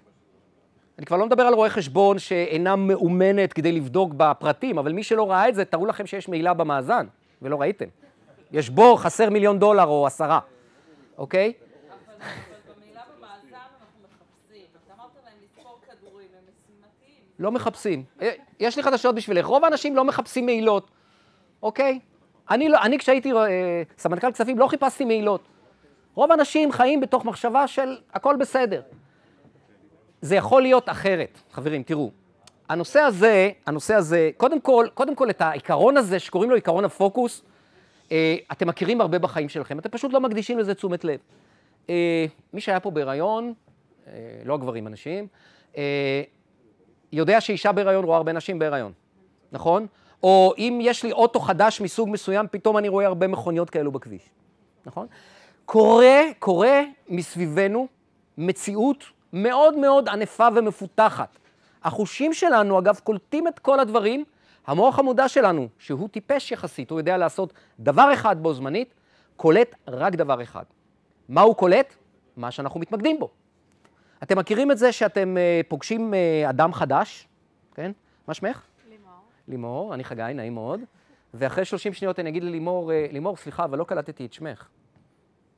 [0.98, 5.30] אני כבר לא מדבר על רואי חשבון שאינה מאומנת כדי לבדוק בפרטים, אבל מי שלא
[5.30, 7.06] ראה את זה, תראו לכם שיש מעילה במאזן,
[7.42, 7.84] ולא ראיתם.
[8.52, 10.40] יש בור, חסר מיליון דולר או עשרה,
[11.18, 11.52] אוקיי?
[17.38, 18.04] לא מחפשים.
[18.22, 20.90] אה, יש לי חדשות בשבילך, רוב האנשים לא מחפשים מעילות,
[21.62, 21.98] אוקיי?
[22.50, 25.40] אני, לא, אני כשהייתי אה, סמנכ"ל כספים לא חיפשתי מעילות.
[26.14, 28.82] רוב האנשים חיים בתוך מחשבה של הכל בסדר.
[30.20, 32.10] זה יכול להיות אחרת, חברים, תראו.
[32.68, 37.42] הנושא הזה, הנושא הזה, קודם כל, קודם כל את העיקרון הזה שקוראים לו עיקרון הפוקוס,
[38.12, 41.18] אה, אתם מכירים הרבה בחיים שלכם, אתם פשוט לא מקדישים לזה תשומת לב.
[41.90, 43.54] אה, מי שהיה פה בהיריון,
[44.06, 44.12] אה,
[44.44, 45.26] לא הגברים, הנשים,
[45.76, 46.22] אה,
[47.12, 48.92] יודע שאישה בהיריון רואה הרבה נשים בהיריון,
[49.52, 49.86] נכון?
[50.22, 54.22] או אם יש לי אוטו חדש מסוג מסוים, פתאום אני רואה הרבה מכוניות כאלו בכביש,
[54.86, 55.06] נכון?
[55.64, 57.86] קורה, קורה מסביבנו
[58.38, 61.38] מציאות מאוד מאוד ענפה ומפותחת.
[61.84, 64.24] החושים שלנו, אגב, קולטים את כל הדברים.
[64.66, 68.94] המוח המודע שלנו, שהוא טיפש יחסית, הוא יודע לעשות דבר אחד בו זמנית,
[69.36, 70.64] קולט רק דבר אחד.
[71.28, 71.94] מה הוא קולט?
[72.36, 73.30] מה שאנחנו מתמקדים בו.
[74.22, 77.28] אתם מכירים את זה שאתם אה, פוגשים אה, אדם חדש,
[77.74, 77.92] כן?
[78.28, 78.62] מה שמך?
[79.48, 79.94] לימור.
[79.94, 80.80] אני חגי, נעים מאוד.
[81.34, 84.68] ואחרי 30 שניות אני אגיד ללימור, אה, לימור, סליחה, אבל לא קלטתי את שמך.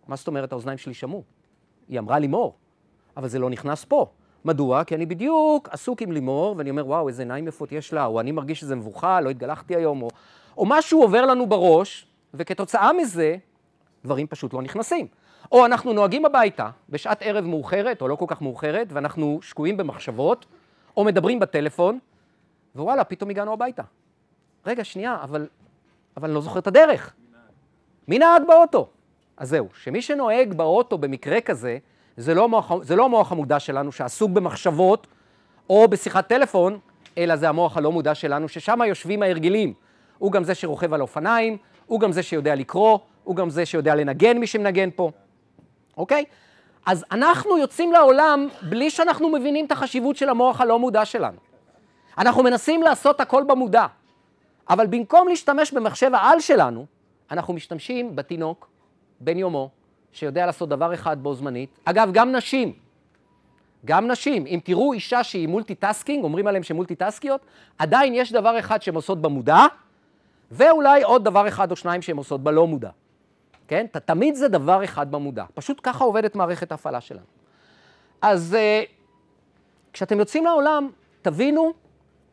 [0.08, 1.22] מה זאת אומרת, האוזניים שלי שמעו?
[1.88, 2.54] היא אמרה לימור,
[3.16, 4.06] אבל זה לא נכנס פה.
[4.44, 4.84] מדוע?
[4.84, 8.20] כי אני בדיוק עסוק עם לימור, ואני אומר, וואו, איזה עיניים יפות יש לה, או
[8.20, 10.08] אני מרגיש שזה מבוכה, לא התגלחתי היום, או,
[10.56, 13.36] או משהו עובר לנו בראש, וכתוצאה מזה,
[14.04, 15.06] דברים פשוט לא נכנסים.
[15.52, 20.46] או אנחנו נוהגים הביתה בשעת ערב מאוחרת, או לא כל כך מאוחרת, ואנחנו שקועים במחשבות,
[20.96, 21.98] או מדברים בטלפון,
[22.76, 23.82] ווואלה, פתאום הגענו הביתה.
[24.66, 25.46] רגע, שנייה, אבל,
[26.16, 27.14] אבל אני לא זוכר את הדרך.
[28.08, 28.88] מי נהג באוטו?
[29.36, 31.78] אז זהו, שמי שנוהג באוטו במקרה כזה,
[32.16, 35.06] זה לא, המוח, זה לא המוח המודע שלנו שעסוק במחשבות
[35.70, 36.78] או בשיחת טלפון,
[37.18, 39.74] אלא זה המוח הלא מודע שלנו, ששם יושבים ההרגלים.
[40.18, 41.56] הוא גם זה שרוכב על אופניים,
[41.86, 45.10] הוא גם זה שיודע לקרוא, הוא גם זה שיודע לנגן, מי שמנגן פה,
[45.96, 46.24] אוקיי?
[46.86, 51.38] אז אנחנו יוצאים לעולם בלי שאנחנו מבינים את החשיבות של המוח הלא מודע שלנו.
[52.18, 53.86] אנחנו מנסים לעשות הכל במודע,
[54.70, 56.86] אבל במקום להשתמש במחשב העל שלנו,
[57.30, 58.68] אנחנו משתמשים בתינוק,
[59.20, 59.70] בן יומו,
[60.12, 61.78] שיודע לעשות דבר אחד בו זמנית.
[61.84, 62.72] אגב, גם נשים,
[63.84, 67.40] גם נשים, אם תראו אישה שהיא multitasking, אומרים עליהן שהן מולטיטאסקיות,
[67.78, 69.58] עדיין יש דבר אחד שהן עושות במודע,
[70.50, 72.90] ואולי עוד דבר אחד או שניים שהן עושות בלא מודע.
[73.68, 73.86] כן?
[73.92, 75.44] ת- תמיד זה דבר אחד במודע.
[75.54, 77.24] פשוט ככה עובדת מערכת ההפעלה שלנו.
[78.22, 78.82] אז אה,
[79.92, 80.90] כשאתם יוצאים לעולם,
[81.22, 81.72] תבינו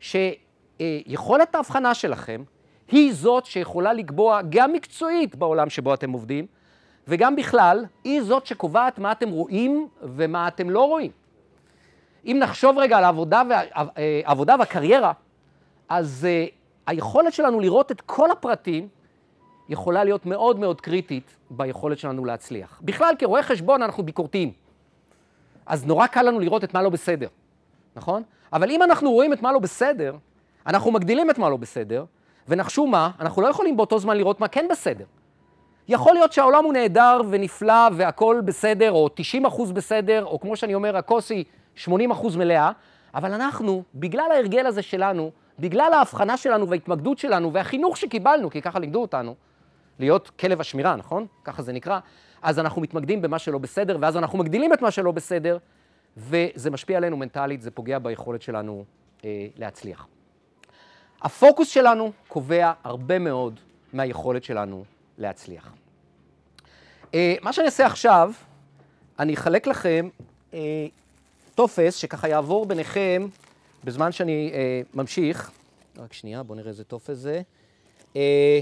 [0.02, 2.42] שיכולת ההבחנה שלכם
[2.88, 6.46] היא זאת שיכולה לקבוע גם מקצועית בעולם שבו אתם עובדים,
[7.08, 11.10] וגם בכלל, היא זאת שקובעת מה אתם רואים ומה אתם לא רואים.
[12.26, 13.42] אם נחשוב רגע על העבודה,
[13.98, 15.12] אה, והקריירה,
[15.88, 16.46] אז אה,
[16.86, 18.88] היכולת שלנו לראות את כל הפרטים
[19.68, 22.80] יכולה להיות מאוד מאוד קריטית ביכולת שלנו להצליח.
[22.84, 24.52] בכלל, כרואי חשבון אנחנו ביקורתיים.
[25.66, 27.28] אז נורא קל לנו לראות את מה לא בסדר,
[27.96, 28.22] נכון?
[28.52, 30.16] אבל אם אנחנו רואים את מה לא בסדר,
[30.66, 32.04] אנחנו מגדילים את מה לא בסדר,
[32.48, 35.04] ונחשו מה, אנחנו לא יכולים באותו זמן לראות מה כן בסדר.
[35.88, 40.74] יכול להיות שהעולם הוא נהדר ונפלא והכול בסדר, או 90 אחוז בסדר, או כמו שאני
[40.74, 42.70] אומר, הכוס היא 80 אחוז מלאה,
[43.14, 48.78] אבל אנחנו, בגלל ההרגל הזה שלנו, בגלל ההבחנה שלנו וההתמקדות שלנו והחינוך שקיבלנו, כי ככה
[48.78, 49.34] לימדו אותנו,
[49.98, 51.26] להיות כלב השמירה, נכון?
[51.44, 51.98] ככה זה נקרא.
[52.42, 55.58] אז אנחנו מתמקדים במה שלא בסדר, ואז אנחנו מגדילים את מה שלא בסדר,
[56.16, 58.84] וזה משפיע עלינו מנטלית, זה פוגע ביכולת שלנו
[59.24, 60.06] אה, להצליח.
[61.22, 63.60] הפוקוס שלנו קובע הרבה מאוד
[63.92, 64.84] מהיכולת שלנו
[65.18, 65.72] להצליח.
[67.14, 68.32] אה, מה שאני אעשה עכשיו,
[69.18, 70.08] אני אחלק לכם
[70.54, 70.86] אה,
[71.54, 73.26] טופס שככה יעבור ביניכם
[73.84, 75.50] בזמן שאני אה, ממשיך.
[75.96, 77.42] רק שנייה, בואו נראה איזה טופס זה.
[78.16, 78.60] אה,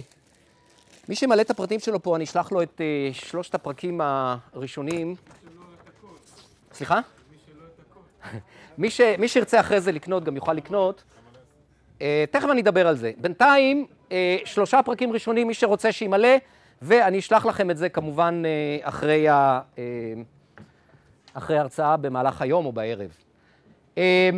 [1.09, 5.17] מי שימלא את הפרטים שלו פה, אני אשלח לו את אה, שלושת הפרקים הראשונים.
[6.73, 7.01] סליחה?
[8.79, 11.05] מי, ש, מי שירצה אחרי זה לקנות, גם יוכל לקנות.
[12.03, 13.13] אה, תכף אני אדבר על זה.
[13.19, 16.37] בינתיים, אה, שלושה פרקים ראשונים, מי שרוצה שימלא,
[16.83, 19.85] ואני אשלח לכם את זה כמובן אה, אחרי, ה, אה,
[21.35, 23.11] אחרי ההרצאה במהלך היום או בערב.
[23.99, 24.31] אה,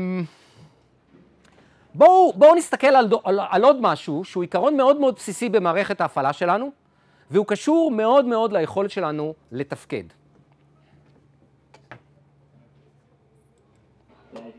[1.94, 6.32] בואו, בואו נסתכל על, על, על עוד משהו שהוא עיקרון מאוד מאוד בסיסי במערכת ההפעלה
[6.32, 6.70] שלנו,
[7.30, 10.04] והוא קשור מאוד מאוד ליכולת שלנו לתפקד.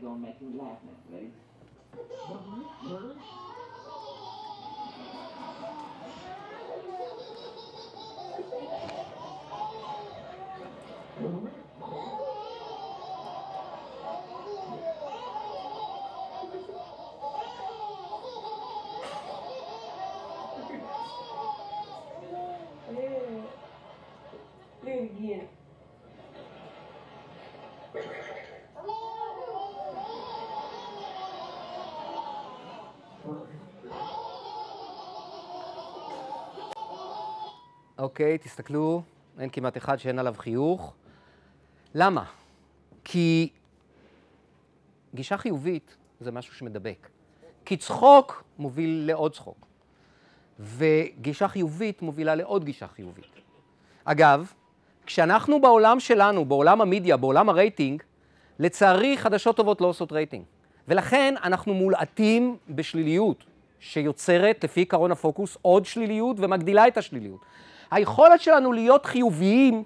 [0.06, 0.93] on, make him laugh now.
[38.04, 39.02] אוקיי, תסתכלו,
[39.38, 40.94] אין כמעט אחד שאין עליו חיוך.
[41.94, 42.24] למה?
[43.04, 43.48] כי
[45.14, 47.08] גישה חיובית זה משהו שמדבק.
[47.64, 49.66] כי צחוק מוביל לעוד צחוק.
[50.60, 53.32] וגישה חיובית מובילה לעוד גישה חיובית.
[54.04, 54.52] אגב,
[55.06, 58.02] כשאנחנו בעולם שלנו, בעולם המדיה, בעולם הרייטינג,
[58.58, 60.44] לצערי חדשות טובות לא עושות רייטינג.
[60.88, 63.44] ולכן אנחנו מולעטים בשליליות,
[63.80, 67.40] שיוצרת, לפי עקרון הפוקוס, עוד שליליות ומגדילה את השליליות.
[67.94, 69.84] היכולת שלנו להיות חיוביים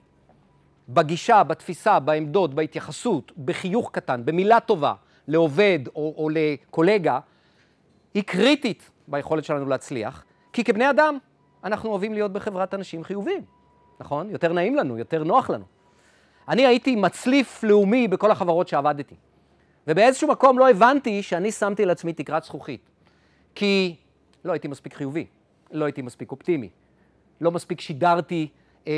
[0.88, 4.94] בגישה, בתפיסה, בעמדות, בהתייחסות, בחיוך קטן, במילה טובה,
[5.28, 7.18] לעובד או, או לקולגה,
[8.14, 11.18] היא קריטית ביכולת שלנו להצליח, כי כבני אדם
[11.64, 13.42] אנחנו אוהבים להיות בחברת אנשים חיוביים,
[14.00, 14.30] נכון?
[14.30, 15.64] יותר נעים לנו, יותר נוח לנו.
[16.48, 19.14] אני הייתי מצליף לאומי בכל החברות שעבדתי,
[19.86, 22.90] ובאיזשהו מקום לא הבנתי שאני שמתי לעצמי תקרת זכוכית,
[23.54, 23.96] כי
[24.44, 25.26] לא הייתי מספיק חיובי,
[25.70, 26.68] לא הייתי מספיק אופטימי,
[27.40, 28.48] לא מספיק שידרתי
[28.86, 28.92] אה,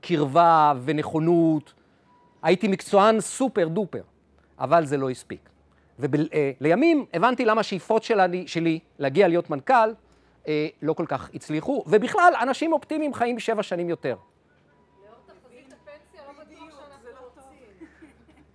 [0.00, 1.74] קרבה ונכונות,
[2.42, 4.02] הייתי מקצוען סופר דופר,
[4.58, 5.48] אבל זה לא הספיק.
[5.98, 9.74] ולימים הבנתי למה השאיפות שלי, שלי להגיע להיות מנכ"ל
[10.48, 14.16] אה, לא כל כך הצליחו, ובכלל, אנשים אופטימיים חיים שבע שנים יותר.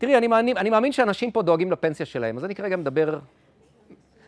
[0.03, 3.19] תראי, אני מאמין, אני מאמין שאנשים פה דואגים לפנסיה שלהם, אז אני כרגע מדבר,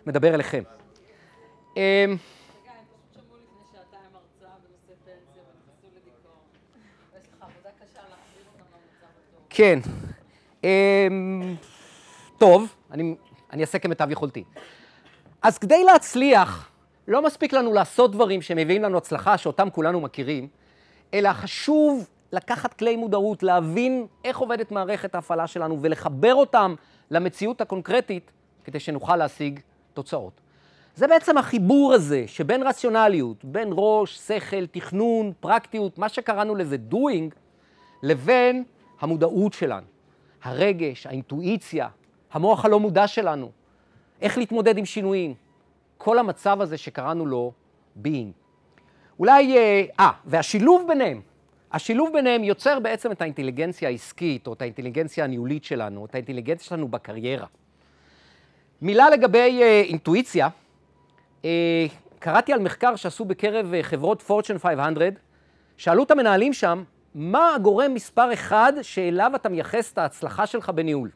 [0.05, 0.63] מדבר אליכם.
[0.63, 2.15] אמ, רגע,
[2.71, 6.39] הם פשוט שמעו לפני שעתיים הרצאה בנושא פנסיה ונכנסו לדיכאון.
[7.13, 9.44] ויש לך עבודה קשה להחזיר אותם למצב הטוב.
[9.57, 9.79] כן.
[10.63, 11.55] אמ,
[12.37, 13.15] טוב, אני,
[13.53, 14.43] אני אעשה כמיטב יכולתי.
[15.41, 16.71] אז כדי להצליח,
[17.07, 20.47] לא מספיק לנו לעשות דברים שמביאים לנו הצלחה, שאותם כולנו מכירים,
[21.13, 26.75] אלא חשוב לקחת כלי מודעות, להבין איך עובדת מערכת ההפעלה שלנו ולחבר אותם
[27.11, 28.31] למציאות הקונקרטית,
[28.63, 29.59] כדי שנוכל להשיג
[29.93, 30.41] תוצאות.
[30.95, 37.35] זה בעצם החיבור הזה שבין רציונליות, בין ראש, שכל, תכנון, פרקטיות, מה שקראנו לזה doing,
[38.03, 38.63] לבין
[38.99, 39.85] המודעות שלנו,
[40.43, 41.87] הרגש, האינטואיציה,
[42.31, 43.51] המוח הלא מודע שלנו,
[44.21, 45.33] איך להתמודד עם שינויים,
[45.97, 47.51] כל המצב הזה שקראנו לו
[48.03, 48.31] being.
[49.19, 51.21] אולי, אה, אה, והשילוב ביניהם,
[51.71, 56.87] השילוב ביניהם יוצר בעצם את האינטליגנציה העסקית, או את האינטליגנציה הניהולית שלנו, את האינטליגנציה שלנו
[56.87, 57.47] בקריירה.
[58.81, 60.47] מילה לגבי אה, אינטואיציה,
[61.45, 61.85] אה,
[62.19, 65.13] קראתי על מחקר שעשו בקרב אה, חברות Fortune 500,
[65.77, 66.83] שאלו את המנהלים שם,
[67.15, 71.09] מה הגורם מספר אחד שאליו אתה מייחס את ההצלחה שלך בניהול?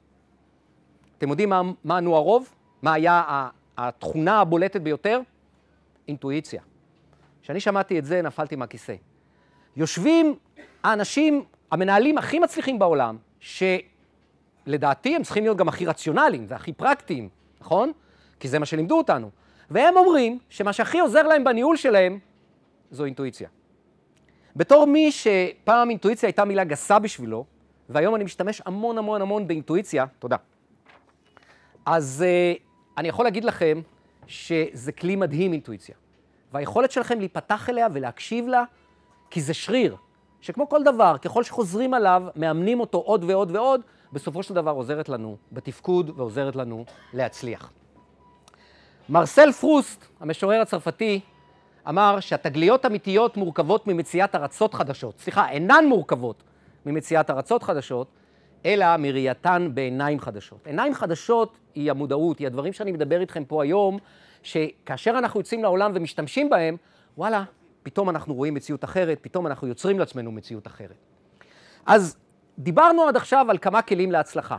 [1.18, 1.50] אתם יודעים
[1.84, 2.50] מה, ענו הרוב?
[2.82, 5.22] מה היה התכונה הבולטת ביותר?
[6.08, 6.62] אינטואיציה.
[7.42, 8.96] כשאני שמעתי את זה, נפלתי מהכיסא.
[9.76, 10.36] יושבים
[10.84, 17.30] האנשים, המנהלים הכי מצליחים בעולם, שלדעתי הם צריכים להיות גם הכי רציונליים והכי פרקטיים,
[17.62, 17.92] נכון?
[18.40, 19.30] כי זה מה שלימדו אותנו.
[19.70, 22.20] והם אומרים שמה שהכי עוזר להם בניהול שלהם
[22.92, 23.50] זו אינטואיציה.
[24.56, 27.46] בתור מי שפעם אינטואיציה הייתה מילה גסה בשבילו,
[27.90, 30.38] והיום אני משתמש המון המון המון באינטואיציה, תודה.
[31.86, 32.60] אז uh,
[32.98, 33.82] אני יכול להגיד לכם
[34.28, 35.96] שזה כלי מדהים אינטואיציה.
[36.54, 38.64] והיכולת שלכם להיפתח אליה ולהקשיב לה,
[39.30, 39.96] כי זה שריר,
[40.42, 43.82] שכמו כל דבר, ככל שחוזרים עליו, מאמנים אותו עוד ועוד ועוד,
[44.14, 47.72] בסופו של דבר עוזרת לנו בתפקוד ועוזרת לנו להצליח.
[49.10, 51.20] מרסל פרוסט, המשורר הצרפתי,
[51.90, 55.20] אמר שהתגליות אמיתיות מורכבות ממציאת ארצות חדשות.
[55.20, 56.44] סליחה, אינן מורכבות
[56.86, 58.08] ממציאת ארצות חדשות,
[58.66, 60.68] אלא מראייתן בעיניים חדשות.
[60.68, 63.98] עיניים חדשות היא המודעות, היא הדברים שאני מדבר איתכם פה היום,
[64.44, 66.78] שכאשר אנחנו יוצאים לעולם ומשתמשים בהם,
[67.18, 67.44] וואלה,
[67.84, 70.96] פתאום אנחנו רואים מציאות אחרת, פתאום אנחנו יוצרים לעצמנו מציאות אחרת.
[71.86, 72.18] אז
[72.60, 74.58] דיברנו עד עכשיו על כמה כלים להצלחה.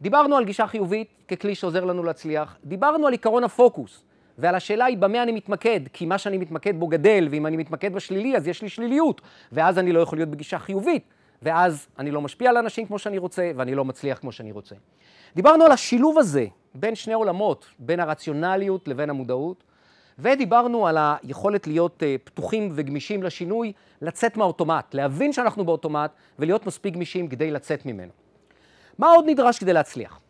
[0.00, 4.04] דיברנו על גישה חיובית ככלי שעוזר לנו להצליח, דיברנו על עיקרון הפוקוס,
[4.38, 7.92] ועל השאלה היא במה אני מתמקד, כי מה שאני מתמקד בו גדל, ואם אני מתמקד
[7.92, 9.20] בשלילי אז יש לי שליליות,
[9.52, 11.04] ואז אני לא יכול להיות בגישה חיובית,
[11.42, 14.74] ואז אני לא משפיע על אנשים כמו שאני רוצה, ואני לא מצליח כמו שאני רוצה.
[15.36, 19.64] דיברנו על השילוב הזה בין שני עולמות, בין הרציונליות לבין המודעות,
[20.18, 26.94] ודיברנו על היכולת להיות uh, פתוחים וגמישים לשינוי, לצאת מהאוטומט, להבין שאנחנו באוטומט, ולהיות מספיק
[26.94, 28.12] גמישים כדי לצאת ממנו.
[28.98, 30.20] מה עוד נדרש כדי להצליח?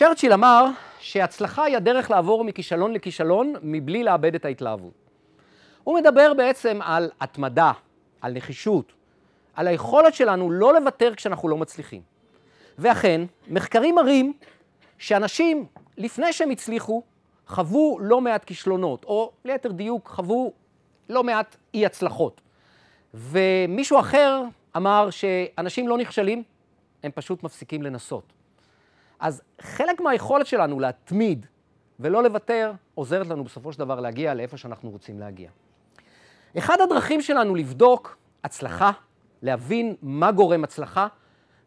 [0.00, 0.64] צ'רצ'יל אמר
[1.00, 4.92] שהצלחה היא הדרך לעבור מכישלון לכישלון מבלי לאבד את ההתלהבות.
[5.84, 7.72] הוא מדבר בעצם על התמדה,
[8.20, 8.92] על נחישות,
[9.54, 12.02] על היכולת שלנו לא לוותר כשאנחנו לא מצליחים.
[12.78, 14.32] ואכן, מחקרים מראים
[14.98, 17.02] שאנשים, לפני שהם הצליחו,
[17.46, 20.52] חוו לא מעט כישלונות, או ליתר דיוק, חוו
[21.08, 22.40] לא מעט אי-הצלחות.
[23.14, 24.42] ומישהו אחר
[24.76, 26.42] אמר שאנשים לא נכשלים,
[27.02, 28.39] הם פשוט מפסיקים לנסות.
[29.20, 31.46] אז חלק מהיכולת שלנו להתמיד
[32.00, 35.50] ולא לוותר, עוזרת לנו בסופו של דבר להגיע לאיפה שאנחנו רוצים להגיע.
[36.58, 38.90] אחד הדרכים שלנו לבדוק הצלחה,
[39.42, 41.06] להבין מה גורם הצלחה,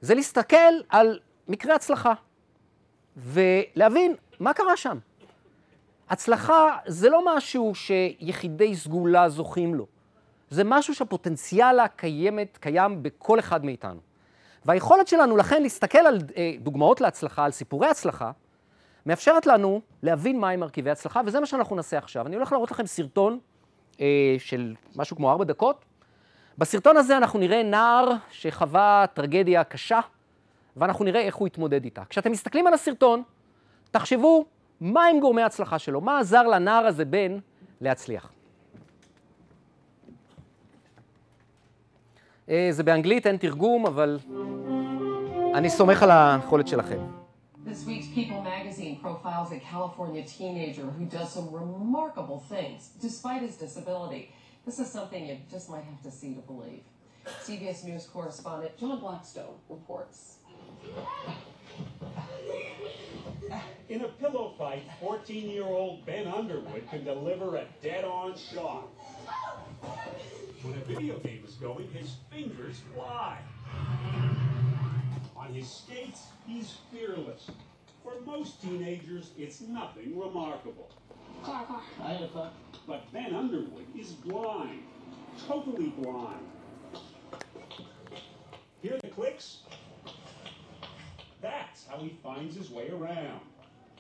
[0.01, 2.13] זה להסתכל על מקרה הצלחה,
[3.17, 4.97] ולהבין מה קרה שם.
[6.09, 9.87] הצלחה זה לא משהו שיחידי סגולה זוכים לו,
[10.49, 14.12] זה משהו שהפוטנציאל הקיימת, קיים בכל אחד מאיתנו.
[14.65, 18.31] והיכולת שלנו לכן להסתכל על אה, דוגמאות להצלחה, על סיפורי הצלחה,
[19.05, 22.27] מאפשרת לנו להבין מהם מרכיבי הצלחה, וזה מה שאנחנו נעשה עכשיו.
[22.27, 23.39] אני הולך להראות לכם סרטון
[24.01, 25.85] אה, של משהו כמו ארבע דקות.
[26.57, 29.99] בסרטון הזה אנחנו נראה נער שחווה טרגדיה קשה,
[30.77, 32.01] ואנחנו נראה איך הוא התמודד איתה.
[32.09, 33.23] כשאתם מסתכלים על הסרטון,
[33.91, 34.45] תחשבו
[34.81, 37.37] מהם גורמי ההצלחה שלו, מה עזר לנער הזה בן
[37.81, 38.23] להצליח.
[38.25, 38.29] אה,
[42.47, 44.19] זה באנגלית, אין תרגום, אבל
[45.55, 46.99] אני סומך על היכולת שלכם.
[47.65, 53.55] This week's People magazine profiles a California teenager who does some remarkable things despite his
[53.65, 54.23] disability.
[54.65, 56.83] This is something you just might have to see to believe.
[57.47, 60.17] CBS News correspondent John Blackstone reports.
[63.89, 68.87] In a pillow fight, 14 year old Ben Underwood can deliver a dead on shot.
[70.63, 73.37] When a video game is going, his fingers fly.
[75.35, 77.51] On his skates, he's fearless.
[78.03, 80.89] For most teenagers, it's nothing remarkable.
[82.87, 84.83] But Ben Underwood is blind.
[85.47, 86.39] Totally blind.
[88.81, 89.59] Hear the clicks?
[91.43, 93.41] That's how he finds his way around.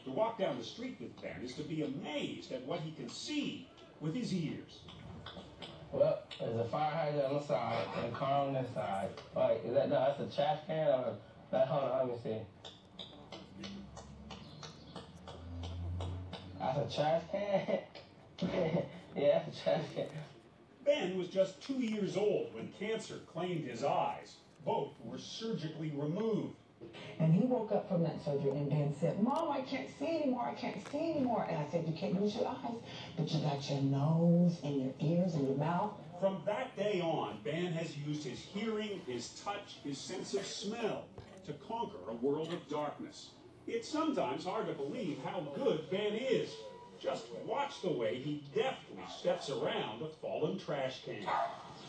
[0.05, 3.09] To walk down the street with Ben is to be amazed at what he can
[3.09, 3.67] see
[3.99, 4.79] with his ears.
[5.91, 9.09] Well, there's a fire hydrant on the side and a car on this side.
[9.35, 11.15] Right, is that, no, that's a trash can or,
[11.51, 13.67] that, hold on, let me see.
[16.59, 17.79] That's a trash can?
[19.17, 20.07] yeah, that's a trash can.
[20.85, 24.35] Ben was just two years old when cancer claimed his eyes.
[24.65, 26.55] Both were surgically removed.
[27.19, 30.53] And he woke up from that surgery and Ben said, Mom, I can't see anymore.
[30.55, 31.45] I can't see anymore.
[31.49, 32.75] And I said, You can't use your eyes,
[33.17, 35.93] but you got your nose and your ears and your mouth.
[36.19, 41.05] From that day on, Ben has used his hearing, his touch, his sense of smell
[41.45, 43.31] to conquer a world of darkness.
[43.67, 46.49] It's sometimes hard to believe how good Ben is.
[47.01, 51.25] Just watch the way he deftly steps around a fallen trash can.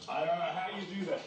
[0.09, 1.21] I don't know how you do that.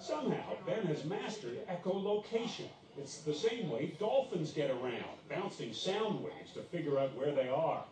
[0.00, 2.68] Somehow, Ben has mastered echolocation.
[2.98, 7.48] It's the same way dolphins get around, bouncing sound waves to figure out where they
[7.48, 7.84] are.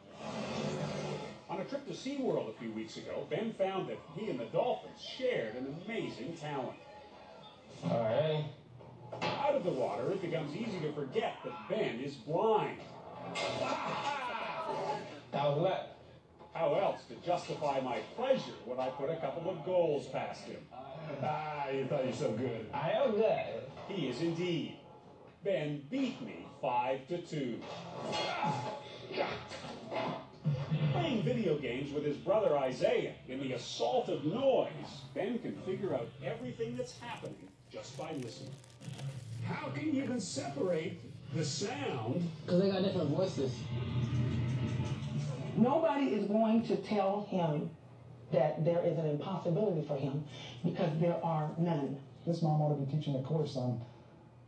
[1.51, 4.47] On a trip to SeaWorld a few weeks ago, Ben found that he and the
[4.47, 6.79] dolphins shared an amazing talent.
[7.85, 8.45] All right.
[9.23, 12.79] Out of the water, it becomes easy to forget that Ben is blind.
[15.33, 15.97] Was what?
[16.55, 20.61] How else to justify my pleasure when I put a couple of goals past him?
[21.23, 22.67] Ah, you thought you're so good.
[22.73, 23.41] I am good.
[23.89, 24.77] He is indeed.
[25.43, 27.61] Ben beat me five to two.
[30.93, 34.69] Playing video games with his brother Isaiah in the assault of noise,
[35.15, 38.53] Ben can figure out everything that's happening just by listening.
[39.45, 41.01] How can you even separate
[41.35, 43.53] the sound Because they got different voices.
[45.57, 47.71] Nobody is going to tell him
[48.35, 50.25] that there is an impossibility for him
[50.65, 51.99] because there are none.
[52.27, 53.81] This mom ought to be teaching a course on,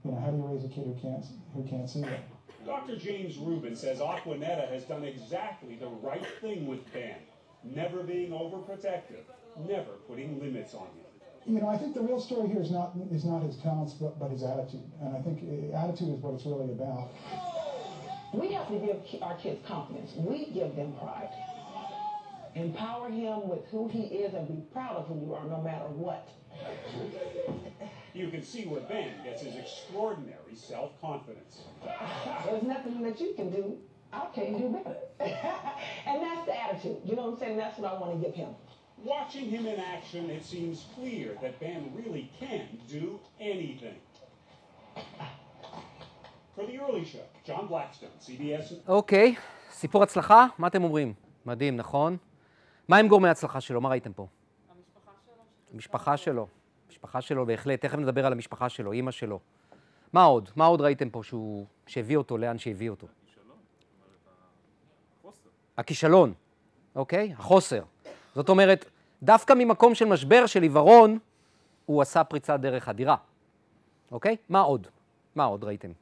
[0.05, 1.25] you know, how do you raise a kid who can't
[1.55, 2.21] who can't see it.
[2.65, 2.97] Dr.
[2.97, 7.15] James Rubin says Aquanetta has done exactly the right thing with Ben,
[7.63, 9.23] never being overprotective,
[9.69, 11.07] never putting limits on him.
[11.47, 14.19] You know, I think the real story here is not is not his talents, but,
[14.19, 14.83] but his attitude.
[15.01, 17.11] And I think uh, attitude is what it's really about.
[18.35, 20.13] We have to give our kids confidence.
[20.17, 21.31] We give them pride.
[22.56, 25.86] Empower him with who he is and be proud of who you are no matter
[25.86, 26.28] what.
[28.14, 31.60] You can see where Ben gets his extraordinary self-confidence.
[32.46, 33.78] There's nothing that you can do.
[34.12, 34.98] I can't do better.
[36.06, 36.98] and that's the attitude.
[37.06, 37.58] You know what I'm saying?
[37.58, 38.50] That's what I want to give him.
[39.04, 43.96] Watching him in action, it seems clear that Ben really can do anything.
[46.56, 48.74] For the early show, John Blackstone, CBS.
[48.88, 49.36] אוקיי,
[49.72, 51.14] סיפור הצלחה, מה אתם אומרים?
[51.46, 52.18] מדהים, נכון?
[52.89, 53.81] מה עם גורמי ההצלחה שלו?
[53.81, 54.27] מה ראיתם פה?
[54.71, 56.47] המשפחה שלו, המשפחה שלו.
[56.87, 59.41] המשפחה שלו בהחלט, תכף נדבר על המשפחה שלו, אימא שלו.
[60.13, 60.51] מה עוד?
[60.57, 63.07] מה עוד ראיתם פה שהוא, שהביא אותו לאן שהביא אותו?
[65.77, 66.35] הכישלון,
[66.95, 67.33] אוקיי?
[67.39, 67.83] החוסר.
[68.35, 68.85] זאת אומרת,
[69.23, 71.19] דווקא ממקום של משבר, של עיוורון,
[71.87, 73.17] הוא עשה פריצת דרך אדירה,
[74.13, 74.37] אוקיי?
[74.49, 74.87] מה עוד?
[75.35, 75.93] מה עוד ראיתם?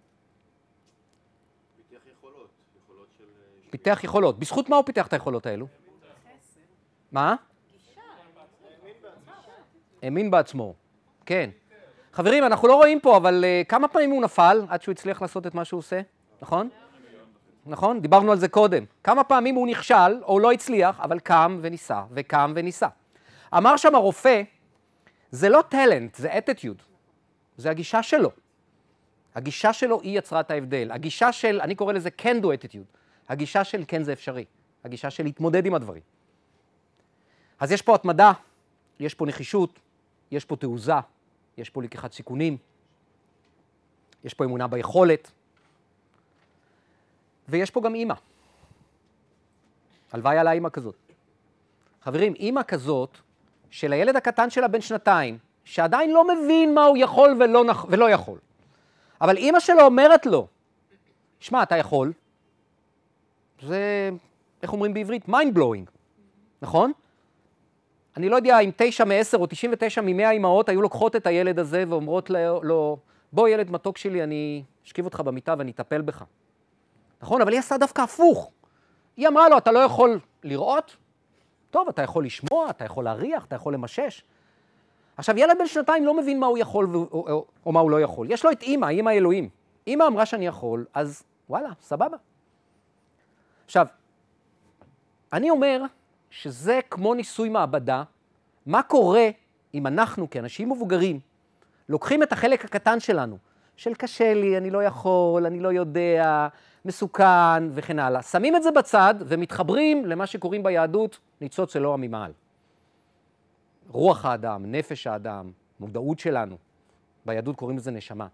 [1.89, 2.49] פיתח יכולות,
[2.85, 3.25] יכולות של...
[3.71, 4.39] פיתח יכולות.
[4.39, 5.67] בזכות מה הוא פיתח את היכולות האלו?
[7.15, 7.35] מה?
[10.03, 10.75] האמין בעצמו,
[11.27, 11.51] כן.
[12.13, 15.47] חברים, אנחנו לא רואים פה, אבל uh, כמה פעמים הוא נפל עד שהוא הצליח לעשות
[15.47, 16.01] את מה שהוא עושה?
[16.43, 16.69] נכון?
[17.67, 18.01] נכון?
[18.01, 18.85] דיברנו על זה קודם.
[19.05, 22.89] כמה פעמים הוא נכשל, או לא הצליח, אבל קם וניסה, וקם וניסה.
[23.57, 24.43] אמר שם הרופא,
[25.31, 26.83] זה לא טלנט, זה אטיטיוד.
[27.57, 28.31] זה הגישה שלו.
[29.35, 30.91] הגישה שלו היא יצרה את ההבדל.
[30.93, 32.99] הגישה של, אני קורא לזה can do attitude.
[33.29, 34.45] הגישה של כן זה אפשרי.
[34.85, 36.14] הגישה של להתמודד עם הדברים.
[37.61, 38.33] אז יש פה התמדה,
[39.01, 39.79] יש פה נחישות,
[40.31, 40.93] יש פה תעוזה,
[41.59, 42.57] יש פה לקיחת סיכונים,
[44.25, 45.31] יש פה אמונה ביכולת,
[47.49, 48.15] ויש פה גם אימא.
[50.13, 50.97] הלוואי על האימא כזאת.
[52.03, 53.19] חברים, אימא כזאת,
[53.71, 57.85] של הילד הקטן שלה בן שנתיים, שעדיין לא מבין מה הוא יכול ולא, נכ...
[57.89, 58.39] ולא יכול,
[59.21, 60.47] אבל אימא שלו אומרת לו,
[61.41, 62.13] שמע, אתה יכול,
[63.63, 64.11] זה,
[64.63, 65.25] איך אומרים בעברית?
[65.29, 65.91] mind blowing,
[66.63, 66.93] נכון?
[68.17, 71.59] אני לא יודע אם תשע מעשר או תשעים ותשע ממאה אימהות היו לוקחות את הילד
[71.59, 72.99] הזה ואומרות לו, לו,
[73.33, 76.25] בוא ילד מתוק שלי, אני אשכיב אותך במיטה ואני אטפל בך.
[77.23, 77.43] נכון?
[77.43, 78.51] אבל היא עשה דווקא הפוך.
[79.17, 80.97] היא אמרה לו, אתה לא יכול לראות?
[81.71, 84.23] טוב, אתה יכול לשמוע, אתה יכול להריח, אתה יכול למשש.
[85.17, 86.95] עכשיו, ילד בן שנתיים לא מבין מה הוא יכול ו...
[86.95, 88.31] או, או, או מה הוא לא יכול.
[88.31, 89.49] יש לו את אימא, אימא אלוהים.
[89.87, 92.17] אימא אמרה שאני יכול, אז וואלה, סבבה.
[93.65, 93.87] עכשיו,
[95.33, 95.83] אני אומר
[96.35, 98.03] שזה כמו ניסוי מעבדה,
[98.67, 99.29] מה קורה
[99.75, 101.21] אם אנחנו כאנשים מבוגרים
[101.89, 103.39] לוקחים את החלק הקטן שלנו,
[103.77, 106.49] של קשה לי, אני לא יכול, אני לא יודע,
[106.85, 112.33] מסוכן וכן הלאה, שמים את זה בצד ומתחברים למה שקוראים ביהדות ניצוץ אלוה ממעל.
[113.89, 116.57] רוח האדם, נפש האדם, מודעות שלנו,
[117.27, 118.27] ביהדות קוראים לזה נשמה.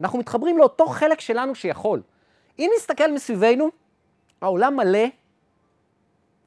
[0.00, 2.02] אנחנו מתחברים לאותו חלק שלנו שיכול.
[2.58, 3.68] אם נסתכל מסביבנו,
[4.40, 5.08] העולם מלא,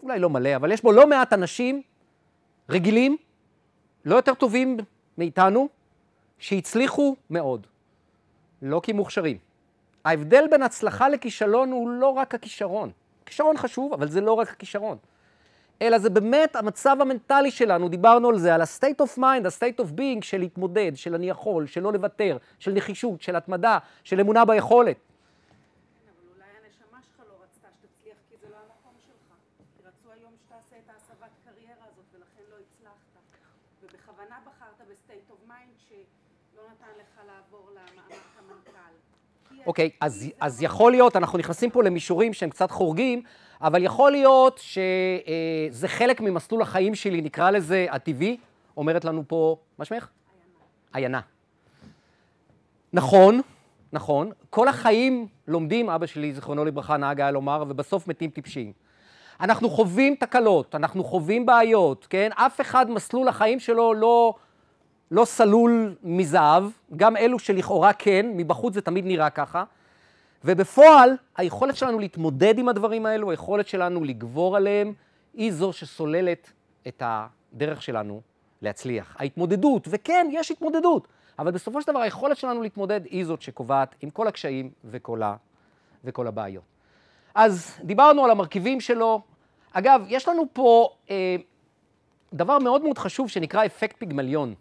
[0.08, 1.82] אולי לא מלא, אבל יש בו לא מעט אנשים
[2.70, 3.18] רגילים,
[4.06, 4.78] לא יותר טובים
[5.18, 5.70] מאיתנו,
[6.40, 7.68] שהצליחו מאוד.
[8.62, 9.38] לא כי מוכשרים.
[10.06, 12.92] ההבדל בין הצלחה לכישלון הוא לא רק הכישרון.
[13.26, 14.98] כישרון חשוב, אבל זה לא רק הכישרון.
[15.82, 19.88] אלא זה באמת המצב המנטלי שלנו, דיברנו על זה, על ה-state of mind, ה-state of
[19.98, 24.46] being של להתמודד, של אני יכול, של לא לוותר, של נחישות, של התמדה, של אמונה
[24.46, 24.98] ביכולת.
[24.98, 29.36] אבל אולי הנשמה שלך לא רצתה שתצליח כי זה לא המקום שלך.
[29.78, 33.24] כי רצו היום שתעשה את ההסבת קריירה הזאת ולכן לא הצלחת.
[33.84, 38.94] ובכוונה בחרת ב state of mind שלא נתן לך לעבור למעמד המנכ"ל.
[39.50, 43.22] כי אוקיי, אז, אז יכול להיות, אנחנו נכנסים פה למישורים שהם קצת חורגים,
[43.62, 48.38] אבל יכול להיות שזה חלק ממסלול החיים שלי, נקרא לזה הטבעי,
[48.78, 50.08] אומרת לנו פה, מה שמך?
[50.94, 51.20] עיינה.
[52.94, 53.42] נכון,
[53.94, 58.72] נכון, כל החיים לומדים, אבא שלי, זיכרונו לברכה, נהג היה לומר, ובסוף מתים טיפשים.
[59.40, 62.30] אנחנו חווים תקלות, אנחנו חווים בעיות, כן?
[62.36, 64.34] אף אחד מסלול החיים שלו לא,
[65.12, 66.64] לא סלול מזהב,
[66.96, 69.64] גם אלו שלכאורה כן, מבחוץ זה תמיד נראה ככה.
[70.46, 74.94] ובפועל, היכולת שלנו להתמודד עם הדברים האלו, היכולת שלנו לגבור עליהם,
[75.34, 76.52] היא זו שסוללת
[76.88, 78.22] את הדרך שלנו
[78.62, 79.16] להצליח.
[79.20, 81.08] ההתמודדות, וכן, יש התמודדות,
[81.40, 85.36] אבל בסופו של דבר היכולת שלנו להתמודד היא זאת שקובעת עם כל הקשיים וכל, ה,
[86.04, 86.64] וכל הבעיות.
[87.36, 89.22] אז דיברנו על המרכיבים שלו.
[89.72, 91.36] אגב, יש לנו פה אה,
[92.34, 94.54] דבר מאוד מאוד חשוב שנקרא אפקט פיגמליון.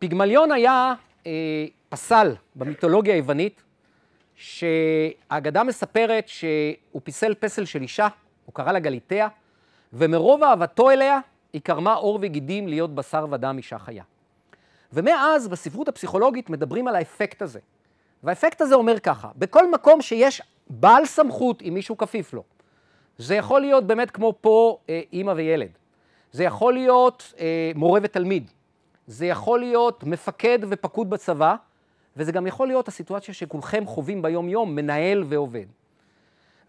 [0.00, 0.94] פיגמליון היה
[1.26, 1.32] אה,
[1.88, 3.62] פסל במיתולוגיה היוונית,
[4.34, 8.08] שהאגדה מספרת שהוא פיסל פסל של אישה,
[8.46, 9.28] הוא קרא לה גליתיה,
[9.92, 11.20] ומרוב אהבתו אליה,
[11.52, 14.04] היא קרמה עור וגידים להיות בשר ודם אישה חיה.
[14.92, 17.60] ומאז בספרות הפסיכולוגית מדברים על האפקט הזה.
[18.22, 22.42] והאפקט הזה אומר ככה, בכל מקום שיש בעל סמכות עם מישהו כפיף לו,
[23.18, 25.70] זה יכול להיות באמת כמו פה אה, אימא וילד,
[26.32, 28.50] זה יכול להיות אה, מורה ותלמיד,
[29.06, 31.56] זה יכול להיות מפקד ופקוד בצבא,
[32.16, 35.66] וזה גם יכול להיות הסיטואציה שכולכם חווים ביום-יום, מנהל ועובד.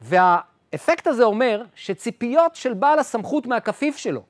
[0.01, 4.23] והאפקט הזה אומר שציפיות של בעל הסמכות מהכפיף שלו,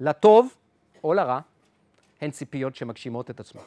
[0.00, 0.54] לטוב
[1.04, 1.40] או לרע,
[2.20, 3.60] הן ציפיות שמגשימות את עצמו.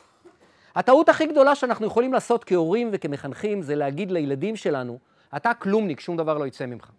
[0.75, 4.99] הטעות הכי גדולה שאנחנו יכולים לעשות כהורים וכמחנכים זה להגיד לילדים שלנו,
[5.35, 6.91] אתה כלומניק, שום דבר לא יצא ממך.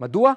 [0.00, 0.32] מדוע?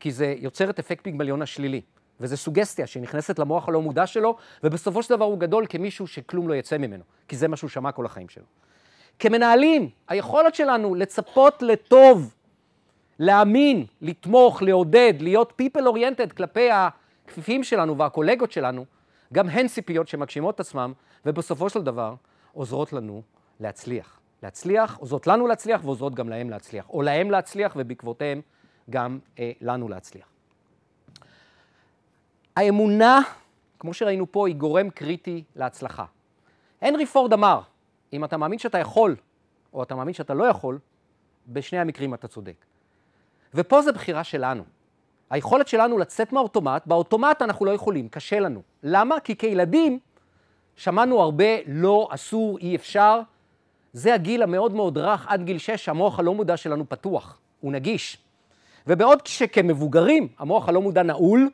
[0.00, 1.80] כי זה יוצר את אפקט פיגמליון השלילי,
[2.20, 6.54] וזו סוגסטיה שנכנסת למוח הלא מודע שלו, ובסופו של דבר הוא גדול כמישהו שכלום לא
[6.54, 8.44] יצא ממנו, כי זה מה שהוא שמע כל החיים שלו.
[9.18, 12.34] כמנהלים, היכולת שלנו לצפות לטוב,
[13.18, 18.84] להאמין, לתמוך, לעודד, להיות people oriented כלפי הכפיפים שלנו והקולגות שלנו,
[19.32, 20.92] גם הן ציפיות שמגשימות את עצמם,
[21.26, 22.14] ובסופו של דבר
[22.52, 23.22] עוזרות לנו
[23.60, 24.20] להצליח.
[24.42, 28.40] להצליח, עוזרות לנו להצליח ועוזרות גם להם להצליח, או להם להצליח ובעקבותיהם
[28.90, 30.37] גם אה, לנו להצליח.
[32.58, 33.20] האמונה,
[33.78, 36.04] כמו שראינו פה, היא גורם קריטי להצלחה.
[36.80, 37.60] הנרי פורד אמר,
[38.12, 39.16] אם אתה מאמין שאתה יכול,
[39.72, 40.78] או אתה מאמין שאתה לא יכול,
[41.48, 42.64] בשני המקרים אתה צודק.
[43.54, 44.62] ופה זו בחירה שלנו.
[45.30, 48.62] היכולת שלנו לצאת מהאוטומט, באוטומט אנחנו לא יכולים, קשה לנו.
[48.82, 49.20] למה?
[49.20, 49.98] כי כילדים
[50.76, 53.20] שמענו הרבה לא, אסור, אי אפשר.
[53.92, 58.18] זה הגיל המאוד מאוד רך, עד גיל 6, המוח הלא מודע שלנו פתוח, הוא נגיש.
[58.86, 61.50] ובעוד שכמבוגרים המוח הלא מודע נעול,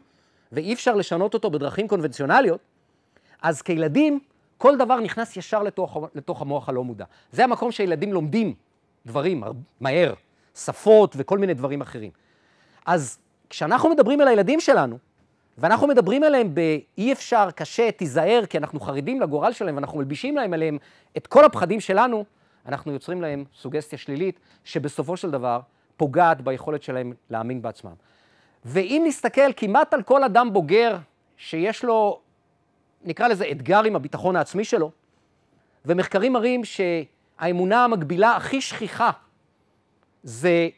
[0.53, 2.61] ואי אפשר לשנות אותו בדרכים קונבנציונליות,
[3.43, 4.21] אז כילדים
[4.59, 7.05] כל דבר נכנס ישר לתוך, לתוך המוח הלא מודע.
[7.33, 8.55] זה המקום שילדים לומדים
[9.07, 9.45] דברים
[9.81, 10.15] מהר,
[10.55, 12.11] שפות וכל מיני דברים אחרים.
[12.87, 13.19] אז
[13.51, 14.99] כשאנחנו מדברים על הילדים שלנו,
[15.59, 20.53] ואנחנו מדברים עליהם באי אפשר, קשה, תיזהר, כי אנחנו חרדים לגורל שלהם ואנחנו מלבישים להם
[20.53, 20.79] עליהם
[21.17, 22.25] את כל הפחדים שלנו,
[22.67, 25.61] אנחנו יוצרים להם סוגסטיה שלילית, שבסופו של דבר
[25.97, 27.95] פוגעת ביכולת שלהם להאמין בעצמם.
[28.65, 30.97] ואם נסתכל כמעט על כל אדם בוגר
[31.37, 32.21] שיש לו,
[33.05, 34.91] נקרא לזה אתגר עם הביטחון העצמי שלו,
[35.85, 39.11] ומחקרים מראים שהאמונה המקבילה הכי שכיחה
[40.23, 40.69] זה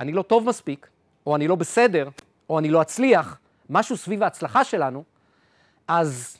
[0.00, 0.88] אני לא טוב מספיק,
[1.26, 2.08] או אני לא בסדר,
[2.48, 3.38] או אני לא אצליח,
[3.70, 5.04] משהו סביב ההצלחה שלנו,
[5.88, 6.38] אז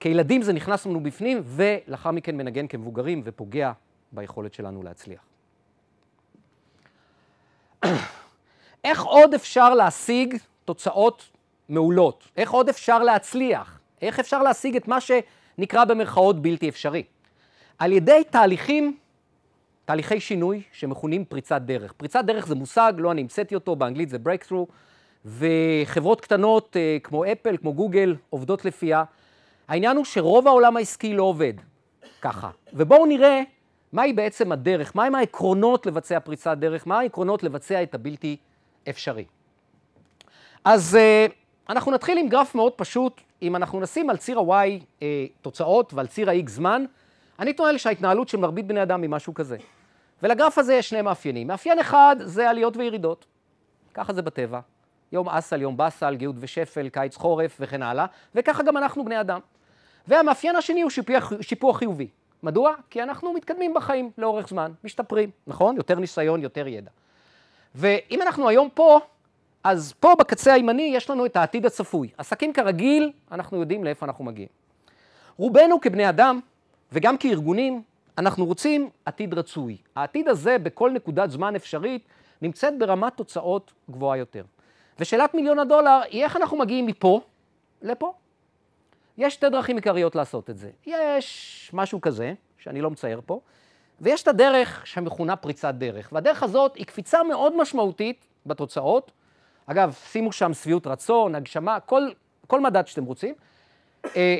[0.00, 3.72] כילדים זה נכנס לנו בפנים, ולאחר מכן מנגן כמבוגרים ופוגע
[4.12, 5.20] ביכולת שלנו להצליח.
[8.86, 11.28] איך עוד אפשר להשיג תוצאות
[11.68, 12.28] מעולות?
[12.36, 13.80] איך עוד אפשר להצליח?
[14.02, 17.02] איך אפשר להשיג את מה שנקרא במרכאות בלתי אפשרי?
[17.78, 18.96] על ידי תהליכים,
[19.84, 21.92] תהליכי שינוי שמכונים פריצת דרך.
[21.92, 24.72] פריצת דרך זה מושג, לא אני המצאתי אותו, באנגלית זה breakthrough,
[25.24, 29.04] וחברות קטנות אה, כמו אפל, כמו גוגל, עובדות לפיה.
[29.68, 31.54] העניין הוא שרוב העולם העסקי לא עובד
[32.20, 32.50] ככה.
[32.72, 33.42] ובואו נראה
[33.92, 38.55] מהי בעצם הדרך, מהם העקרונות לבצע פריצת דרך, מה העקרונות לבצע את הבלתי אפשרי.
[40.64, 41.26] אז אה,
[41.68, 43.20] אנחנו נתחיל עם גרף מאוד פשוט.
[43.42, 46.84] אם אנחנו נשים על ציר ה-y אה, תוצאות ועל ציר ה-x זמן,
[47.38, 49.56] אני טוען שההתנהלות של מרבית בני אדם היא משהו כזה.
[50.22, 51.46] ולגרף הזה יש שני מאפיינים.
[51.46, 53.26] מאפיין אחד זה עליות וירידות.
[53.94, 54.60] ככה זה בטבע.
[55.12, 59.40] יום אסל, יום באסל, גאות ושפל, קיץ חורף וכן הלאה, וככה גם אנחנו בני אדם.
[60.08, 62.08] והמאפיין השני הוא שיפוח, שיפוח חיובי.
[62.42, 62.74] מדוע?
[62.90, 65.76] כי אנחנו מתקדמים בחיים לאורך זמן, משתפרים, נכון?
[65.76, 66.90] יותר ניסיון, יותר ידע.
[67.76, 69.00] ואם אנחנו היום פה,
[69.64, 72.08] אז פה בקצה הימני יש לנו את העתיד הצפוי.
[72.18, 74.48] עסקים כרגיל, אנחנו יודעים לאיפה אנחנו מגיעים.
[75.36, 76.40] רובנו כבני אדם,
[76.92, 77.82] וגם כארגונים,
[78.18, 79.76] אנחנו רוצים עתיד רצוי.
[79.96, 82.02] העתיד הזה, בכל נקודת זמן אפשרית,
[82.42, 84.44] נמצאת ברמת תוצאות גבוהה יותר.
[84.98, 87.20] ושאלת מיליון הדולר היא איך אנחנו מגיעים מפה
[87.82, 88.12] לפה.
[89.18, 90.70] יש שתי דרכים עיקריות לעשות את זה.
[90.86, 93.40] יש משהו כזה, שאני לא מצייר פה,
[94.00, 96.08] ויש את הדרך שמכונה פריצת דרך.
[96.12, 99.12] והדרך הזאת היא קפיצה מאוד משמעותית בתוצאות.
[99.66, 102.08] אגב, שימו שם שביעות רצון, הגשמה, כל,
[102.46, 103.34] כל מדד שאתם רוצים.
[104.16, 104.36] אה,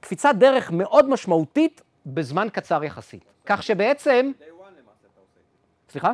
[0.00, 3.24] קפיצת דרך מאוד משמעותית בזמן קצר יחסית.
[3.46, 4.32] כך שבעצם...
[5.88, 6.12] סליחה?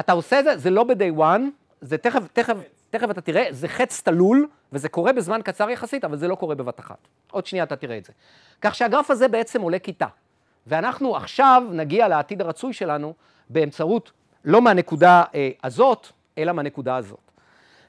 [0.00, 1.42] אתה עושה את זה, זה לא ב-day one,
[1.80, 2.56] זה תכף, תכף,
[2.90, 6.54] תכף אתה תראה, זה חץ תלול, וזה קורה בזמן קצר יחסית, אבל זה לא קורה
[6.54, 6.98] בבת אחת.
[7.30, 8.12] עוד שנייה אתה תראה את זה.
[8.60, 10.06] כך שהגרף הזה בעצם עולה כיתה.
[10.66, 13.14] ואנחנו עכשיו נגיע לעתיד הרצוי שלנו
[13.50, 14.12] באמצעות,
[14.44, 16.08] לא מהנקודה אה, הזאת,
[16.38, 17.30] אלא מהנקודה הזאת.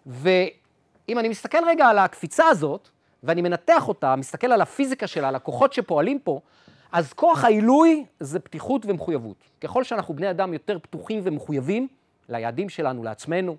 [0.06, 2.90] ואם אני מסתכל רגע על הקפיצה הזאת,
[3.24, 6.40] ואני מנתח אותה, מסתכל על הפיזיקה שלה, על הכוחות שפועלים פה,
[6.92, 9.38] אז כוח העילוי זה פתיחות ומחויבות.
[9.62, 11.88] ככל שאנחנו בני אדם יותר פתוחים ומחויבים
[12.30, 13.56] ליעדים שלנו, לעצמנו,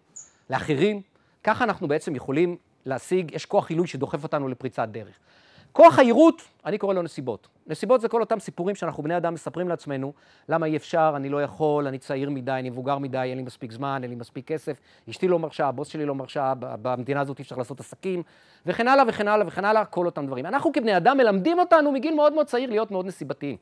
[0.51, 1.03] לאחרים,
[1.45, 2.57] ככה אנחנו בעצם יכולים
[2.87, 5.19] להשיג, יש כוח עילוי שדוחף אותנו לפריצת דרך.
[5.77, 7.49] כוח העירות, אני קורא לו נסיבות.
[7.67, 10.13] נסיבות זה כל אותם סיפורים שאנחנו בני אדם מספרים לעצמנו,
[10.49, 13.73] למה אי אפשר, אני לא יכול, אני צעיר מדי, אני מבוגר מדי, אין לי מספיק
[13.73, 14.77] זמן, אין לי מספיק כסף,
[15.11, 18.23] אשתי לא מרשה, הבוס שלי לא מרשה, במדינה הזאת אי אפשר לעשות עסקים,
[18.67, 20.47] וכן הלאה וכן הלאה וכן הלאה, כל אותם דברים.
[20.47, 23.57] אנחנו כבני אדם מלמדים אותנו מגיל מאוד מאוד צעיר להיות מאוד נסיבתיים.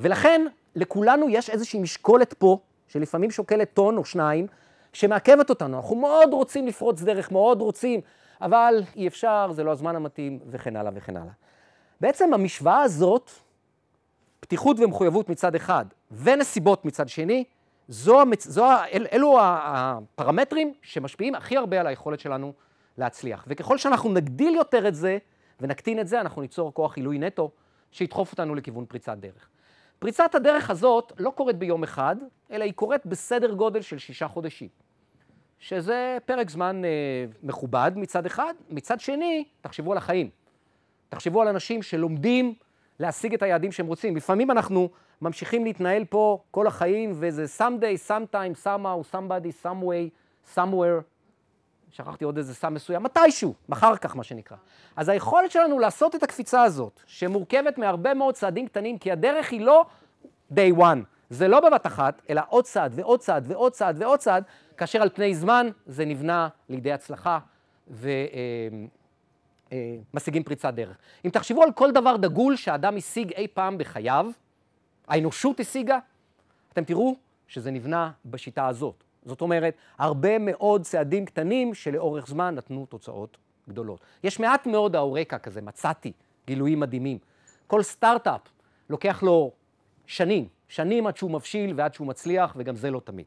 [0.00, 0.46] ולכן,
[0.76, 2.58] לכולנו יש איזושהי משקולת פה,
[2.88, 4.46] שלפעמים שוקלת טון או שניים,
[4.92, 5.76] שמעכבת אותנו.
[5.76, 8.00] אנחנו מאוד רוצים לפרוץ דרך, מאוד רוצים,
[8.42, 11.32] אבל אי אפשר, זה לא הזמן המתאים, וכן הלאה וכן הלאה.
[12.00, 13.30] בעצם המשוואה הזאת,
[14.40, 17.44] פתיחות ומחויבות מצד אחד, ונסיבות מצד שני,
[17.88, 18.22] זו.
[18.38, 22.52] זו, אל, אלו הפרמטרים שמשפיעים הכי הרבה על היכולת שלנו
[22.98, 23.44] להצליח.
[23.48, 25.18] וככל שאנחנו נגדיל יותר את זה,
[25.60, 27.50] ונקטין את זה, אנחנו ניצור כוח עילוי נטו,
[27.90, 29.48] שידחוף אותנו לכיוון פריצת דרך.
[29.98, 32.16] פריצת הדרך הזאת לא קורית ביום אחד,
[32.50, 34.68] אלא היא קורית בסדר גודל של שישה חודשים.
[35.62, 36.90] שזה פרק זמן אה,
[37.42, 40.30] מכובד מצד אחד, מצד שני, תחשבו על החיים.
[41.08, 42.54] תחשבו על אנשים שלומדים
[42.98, 44.16] להשיג את היעדים שהם רוצים.
[44.16, 44.88] לפעמים אנחנו
[45.20, 50.10] ממשיכים להתנהל פה כל החיים, וזה someday, sometime, somehow, somebody, some way,
[50.56, 51.02] somewhere,
[51.90, 54.56] שכחתי עוד איזה סם מסוים, מתישהו, מחר כך מה שנקרא.
[54.96, 59.60] אז היכולת שלנו לעשות את הקפיצה הזאת, שמורכבת מהרבה מאוד צעדים קטנים, כי הדרך היא
[59.60, 59.84] לא
[60.54, 60.98] day one,
[61.30, 64.44] זה לא בבת אחת, אלא עוד צעד ועוד צעד ועוד צעד ועוד צעד,
[64.76, 67.38] כאשר על פני זמן זה נבנה לידי הצלחה
[67.88, 68.92] ומשיגים
[70.42, 70.96] אה, פריצת דרך.
[71.24, 74.26] אם תחשבו על כל דבר דגול שאדם השיג אי פעם בחייו,
[75.08, 75.98] האנושות השיגה,
[76.72, 77.16] אתם תראו
[77.46, 79.04] שזה נבנה בשיטה הזאת.
[79.24, 83.36] זאת אומרת, הרבה מאוד צעדים קטנים שלאורך זמן נתנו תוצאות
[83.68, 84.00] גדולות.
[84.24, 86.12] יש מעט מאוד האורקה כזה, מצאתי
[86.46, 87.18] גילויים מדהימים.
[87.66, 88.40] כל סטארט-אפ
[88.90, 89.52] לוקח לו
[90.06, 93.26] שנים, שנים עד שהוא מבשיל ועד שהוא מצליח, וגם זה לא תמיד.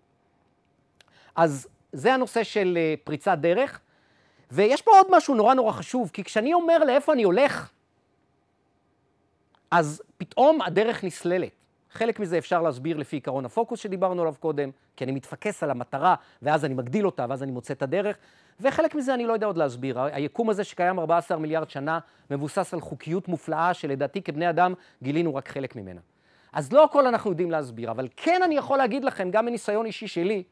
[1.36, 3.80] אז זה הנושא של אה, פריצת דרך.
[4.52, 7.70] ויש פה עוד משהו נורא נורא חשוב, כי כשאני אומר לאיפה אני הולך,
[9.72, 11.52] אז פתאום הדרך נסללת.
[11.92, 16.16] חלק מזה אפשר להסביר לפי עיקרון הפוקוס שדיברנו עליו קודם, כי אני מתפקס על המטרה,
[16.42, 18.18] ואז אני מגדיל אותה, ואז אני מוצא את הדרך,
[18.60, 20.00] וחלק מזה אני לא יודע עוד להסביר.
[20.02, 22.00] היקום הזה שקיים 14 מיליארד שנה,
[22.32, 24.74] מבוסס על חוקיות מופלאה, שלדעתי כבני אדם
[25.04, 26.02] גילינו רק חלק ממנה.
[26.54, 30.08] אז לא הכל אנחנו יודעים להסביר, אבל כן אני יכול להגיד לכם, גם מניסיון אישי
[30.08, 30.44] שלי,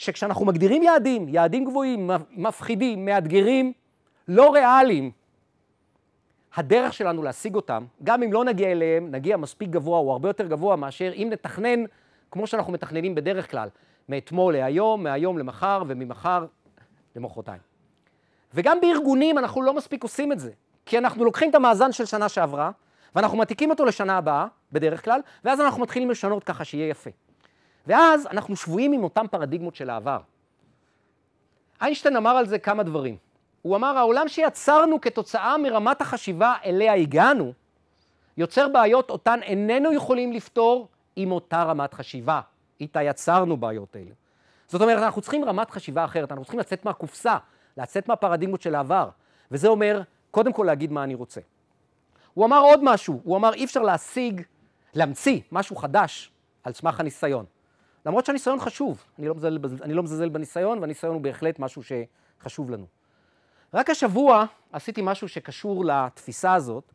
[0.00, 3.72] שכשאנחנו מגדירים יעדים, יעדים גבוהים, מפחידים, מאתגרים,
[4.28, 5.10] לא ריאליים,
[6.54, 10.46] הדרך שלנו להשיג אותם, גם אם לא נגיע אליהם, נגיע מספיק גבוה או הרבה יותר
[10.46, 11.84] גבוה מאשר אם נתכנן
[12.30, 13.68] כמו שאנחנו מתכננים בדרך כלל,
[14.08, 16.46] מאתמול להיום, מהיום למחר וממחר
[17.16, 17.60] למחרתיים.
[18.54, 20.50] וגם בארגונים אנחנו לא מספיק עושים את זה,
[20.86, 22.70] כי אנחנו לוקחים את המאזן של שנה שעברה,
[23.14, 27.10] ואנחנו מעתיקים אותו לשנה הבאה, בדרך כלל, ואז אנחנו מתחילים לשנות ככה שיהיה יפה.
[27.86, 30.20] ואז אנחנו שבויים עם אותן פרדיגמות של העבר.
[31.82, 33.16] איינשטיין אמר על זה כמה דברים.
[33.62, 37.52] הוא אמר, העולם שיצרנו כתוצאה מרמת החשיבה אליה הגענו,
[38.36, 42.40] יוצר בעיות אותן איננו יכולים לפתור עם אותה רמת חשיבה.
[42.80, 44.14] איתה יצרנו בעיות אלה.
[44.68, 47.36] זאת אומרת, אנחנו צריכים רמת חשיבה אחרת, אנחנו צריכים לצאת מהקופסה,
[47.76, 49.08] לצאת מהפרדיגמות של העבר.
[49.50, 51.40] וזה אומר, קודם כל להגיד מה אני רוצה.
[52.34, 54.42] הוא אמר עוד משהו, הוא אמר, אי אפשר להשיג,
[54.94, 56.32] להמציא משהו חדש
[56.64, 57.44] על סמך הניסיון.
[58.06, 62.70] למרות שהניסיון חשוב, אני לא, מזלזל, אני לא מזלזל בניסיון, והניסיון הוא בהחלט משהו שחשוב
[62.70, 62.86] לנו.
[63.74, 66.92] רק השבוע עשיתי משהו שקשור לתפיסה הזאת.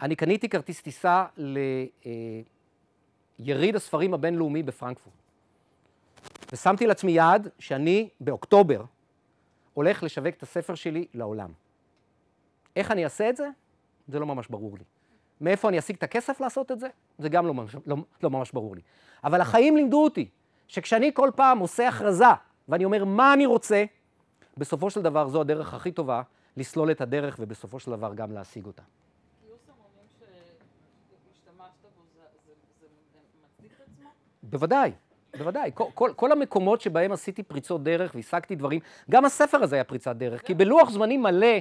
[0.00, 1.26] אני קניתי כרטיס טיסה
[3.38, 5.16] ליריד הספרים הבינלאומי בפרנקפורט.
[6.52, 8.84] ושמתי לעצמי יעד שאני באוקטובר
[9.74, 11.52] הולך לשווק את הספר שלי לעולם.
[12.76, 13.48] איך אני אעשה את זה?
[14.08, 14.84] זה לא ממש ברור לי.
[15.40, 16.88] מאיפה אני אשיג את הכסף לעשות את זה?
[17.18, 18.82] זה גם לא ממש, לא, לא ממש ברור לי.
[19.24, 20.28] אבל החיים לימדו אותי
[20.68, 22.24] שכשאני כל פעם עושה הכרזה
[22.68, 23.84] ואני אומר מה אני רוצה,
[24.56, 26.22] בסופו של דבר זו הדרך הכי טובה
[26.56, 28.82] לסלול את הדרך ובסופו של דבר גם להשיג אותה.
[34.42, 34.92] בוודאי,
[35.38, 35.70] בוודאי.
[35.74, 38.80] כל, כל, כל המקומות שבהם עשיתי פריצות דרך והשגתי דברים,
[39.10, 41.56] גם הספר הזה היה פריצת דרך, כי בלוח זמנים מלא,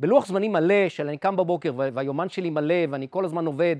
[0.00, 3.76] בלוח זמנים מלא, של אני קם בבוקר והיומן שלי מלא ואני כל הזמן עובד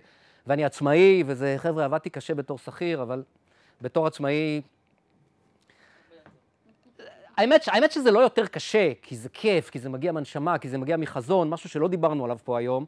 [0.46, 3.22] ואני עצמאי, וזה, חבר'ה, עבדתי קשה בתור שכיר, אבל
[3.82, 4.60] בתור עצמאי...
[7.36, 10.78] האמת, האמת שזה לא יותר קשה, כי זה כיף, כי זה מגיע מהנשמה, כי זה
[10.78, 12.84] מגיע מחזון, משהו שלא דיברנו עליו פה היום,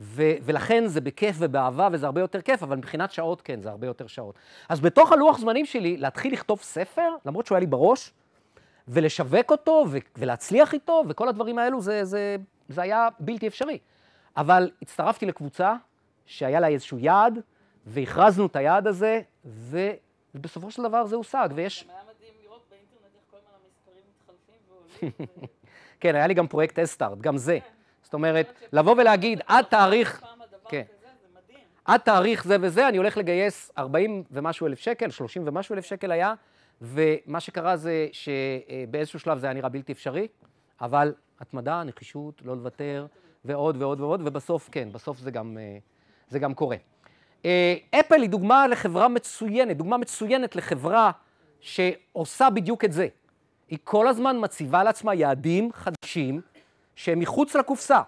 [0.00, 3.86] ו- ולכן זה בכיף ובאהבה וזה הרבה יותר כיף, אבל מבחינת שעות כן, זה הרבה
[3.86, 4.34] יותר שעות.
[4.68, 8.12] אז בתוך הלוח זמנים שלי, להתחיל לכתוב ספר, למרות שהוא היה לי בראש,
[8.88, 12.36] ולשווק אותו ו- ולהצליח איתו, וכל הדברים האלו, זה, זה,
[12.68, 13.78] זה היה בלתי אפשרי.
[14.36, 15.74] אבל הצטרפתי לקבוצה
[16.26, 17.38] שהיה לה איזשהו יעד,
[17.86, 21.84] והכרזנו את היעד הזה, ובסופו של דבר זה הושג, ויש...
[21.84, 25.48] גם היה מדהים לראות באינטרנט איך כל הזמן המספרים מתחלפים ועולים.
[26.00, 27.58] כן, היה לי גם פרויקט אסטארט, גם זה.
[28.02, 30.24] זאת אומרת, לבוא ולהגיד, עד תאריך...
[30.68, 30.82] כן.
[31.84, 36.12] עד תאריך זה וזה, אני הולך לגייס 40 ומשהו אלף שקל, 30 ומשהו אלף שקל
[36.12, 36.34] היה,
[36.80, 40.28] ומה שקרה זה שבאיזשהו שלב זה היה נראה בלתי אפשרי,
[40.82, 43.06] אבל התמדה, נחישות, לא לוותר,
[43.44, 45.58] ועוד ועוד ועוד, ובסוף, כן, בסוף זה גם,
[46.28, 46.76] זה גם קורה.
[47.90, 51.10] אפל היא דוגמה לחברה מצוינת, דוגמה מצוינת לחברה
[51.60, 53.08] שעושה בדיוק את זה.
[53.68, 56.40] היא כל הזמן מציבה לעצמה יעדים חדשים
[56.96, 58.00] שהם מחוץ לקופסה.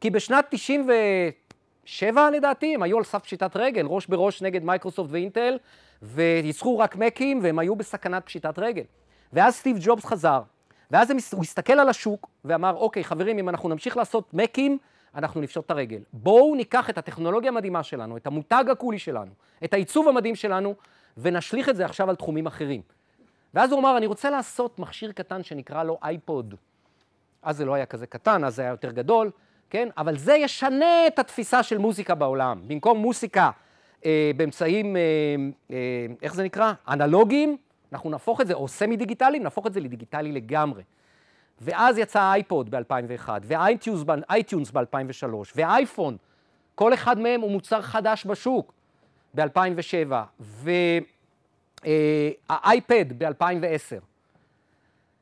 [0.00, 5.58] כי בשנת 97 לדעתי, הם היו על סף פשיטת רגל, ראש בראש נגד מייקרוסופט ואינטל,
[6.02, 8.84] וייצרו רק מקים, והם היו בסכנת פשיטת רגל.
[9.32, 10.42] ואז סטיב ג'ובס חזר,
[10.90, 14.78] ואז הוא הסתכל על השוק ואמר, אוקיי, חברים, אם אנחנו נמשיך לעשות מקים,
[15.14, 16.00] אנחנו נפשוט את הרגל.
[16.12, 19.30] בואו ניקח את הטכנולוגיה המדהימה שלנו, את המותג ה cool שלנו,
[19.64, 20.74] את העיצוב המדהים שלנו,
[21.16, 22.82] ונשליך את זה עכשיו על תחומים אחרים.
[23.54, 26.54] ואז הוא אמר, אני רוצה לעשות מכשיר קטן שנקרא לו אייפוד.
[27.42, 29.30] אז זה לא היה כזה קטן, אז זה היה יותר גדול,
[29.70, 29.88] כן?
[29.98, 32.60] אבל זה ישנה את התפיסה של מוזיקה בעולם.
[32.66, 33.50] במקום מוזיקה
[34.04, 35.02] אה, באמצעים, אה,
[35.70, 35.76] אה,
[36.22, 36.72] איך זה נקרא?
[36.88, 37.56] אנלוגיים,
[37.96, 40.82] אנחנו נהפוך את זה, או semi דיגיטליים, נהפוך את זה לדיגיטלי לגמרי.
[41.60, 45.26] ואז יצא האייפוד ב-2001, וה iTunes ב-2003,
[45.56, 46.16] והאייפון,
[46.74, 48.72] כל אחד מהם הוא מוצר חדש בשוק
[49.34, 50.12] ב-2007,
[51.84, 54.00] והאייפד ב-2010.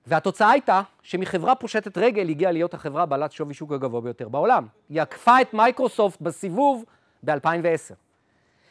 [0.06, 4.66] והתוצאה הייתה שמחברה פושטת רגל הגיעה להיות החברה בעלת שווי שוק הגבוה ביותר בעולם.
[4.88, 6.84] היא עקפה את מייקרוסופט בסיבוב
[7.22, 7.94] ב-2010.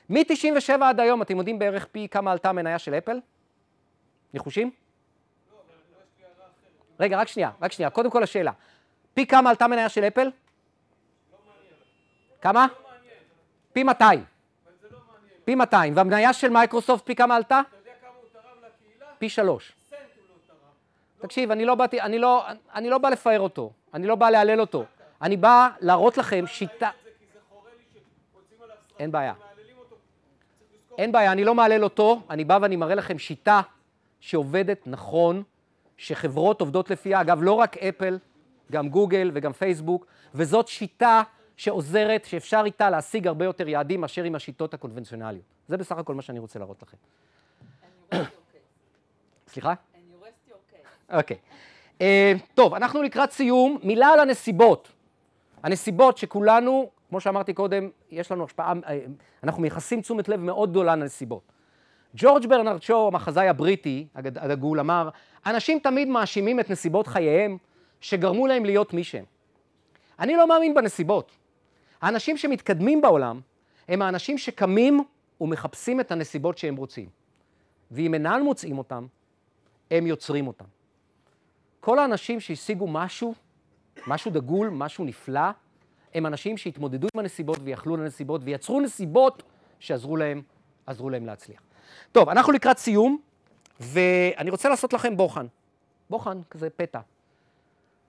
[0.09, 3.17] מ-97 עד היום, אתם יודעים בערך פי כמה עלתה המניה של אפל?
[4.33, 4.71] ניחושים?
[6.99, 7.89] רגע, רק שנייה, רק שנייה.
[7.89, 8.51] קודם כל השאלה.
[9.13, 10.31] פי כמה עלתה מניה של אפל?
[12.41, 12.67] כמה?
[13.73, 14.23] פי 200.
[15.45, 15.97] פי 200.
[15.97, 17.61] והמניה של מייקרוסופט פי כמה עלתה?
[19.17, 19.73] פי שלוש.
[21.19, 24.61] תקשיב, אני לא באתי, אני לא, אני לא בא לפאר אותו, אני לא בא להלל
[24.61, 24.85] אותו.
[25.21, 26.89] אני בא להראות לכם שיטה...
[28.99, 29.33] אין בעיה.
[30.97, 33.61] אין בעיה, אני לא מהלל אותו, אני בא ואני מראה לכם שיטה
[34.23, 35.43] שעובדת נכון,
[35.97, 38.19] שחברות עובדות לפיה, אגב, לא רק אפל,
[38.71, 41.21] גם גוגל וגם פייסבוק, וזאת שיטה
[41.57, 45.45] שעוזרת, שאפשר איתה להשיג הרבה יותר יעדים מאשר עם השיטות הקונבנציונליות.
[45.67, 46.97] זה בסך הכל מה שאני רוצה להראות לכם.
[49.51, 49.73] סליחה?
[51.13, 51.37] אוקיי.
[51.37, 51.99] Okay.
[51.99, 52.03] Uh,
[52.53, 53.77] טוב, אנחנו לקראת סיום.
[53.83, 54.91] מילה על הנסיבות.
[55.63, 58.73] הנסיבות שכולנו, כמו שאמרתי קודם, יש לנו השפעה,
[59.43, 61.52] אנחנו מייחסים תשומת לב מאוד גדולה לנסיבות.
[62.15, 65.09] ג'ורג' ברנרד שו, המחזאי הבריטי הדגול, אמר,
[65.45, 67.57] אנשים תמיד מאשימים את נסיבות חייהם
[68.01, 69.25] שגרמו להם להיות מי שהם.
[70.19, 71.31] אני לא מאמין בנסיבות.
[72.01, 73.41] האנשים שמתקדמים בעולם
[73.87, 75.03] הם האנשים שקמים
[75.41, 77.09] ומחפשים את הנסיבות שהם רוצים.
[77.91, 79.07] ואם אינם מוצאים אותם,
[79.91, 80.65] הם יוצרים אותם.
[81.79, 83.33] כל האנשים שהשיגו משהו,
[84.07, 85.49] משהו דגול, משהו נפלא,
[86.13, 89.43] הם אנשים שהתמודדו עם הנסיבות ויכלו לנסיבות ויצרו נסיבות
[89.79, 90.41] שעזרו להם,
[90.85, 91.61] עזרו להם להצליח.
[92.11, 93.17] טוב, אנחנו לקראת סיום,
[93.79, 95.45] ואני רוצה לעשות לכם בוחן.
[96.09, 96.99] בוחן, כזה פתע.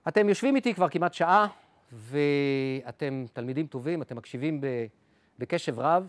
[0.09, 1.47] אתם יושבים איתי כבר כמעט שעה,
[1.93, 4.87] ואתם תלמידים טובים, אתם מקשיבים ב-
[5.39, 6.07] בקשב רב,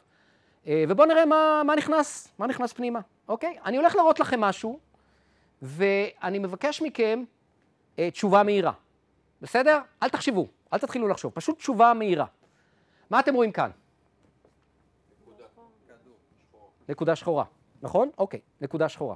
[0.68, 3.58] אה, ובואו נראה מה, מה נכנס, מה נכנס פנימה, אוקיי?
[3.66, 4.80] אני הולך להראות לכם משהו,
[5.62, 7.24] ואני מבקש מכם
[8.00, 8.72] אה, תשובה מהירה,
[9.42, 9.80] בסדר?
[10.04, 12.26] אל תחשבו, אל תתחילו לחשוב, פשוט תשובה מהירה.
[13.10, 13.70] מה אתם רואים כאן?
[16.90, 17.44] נקודה שחורה,
[17.82, 18.10] נכון?
[18.18, 19.16] אוקיי, נקודה שחורה.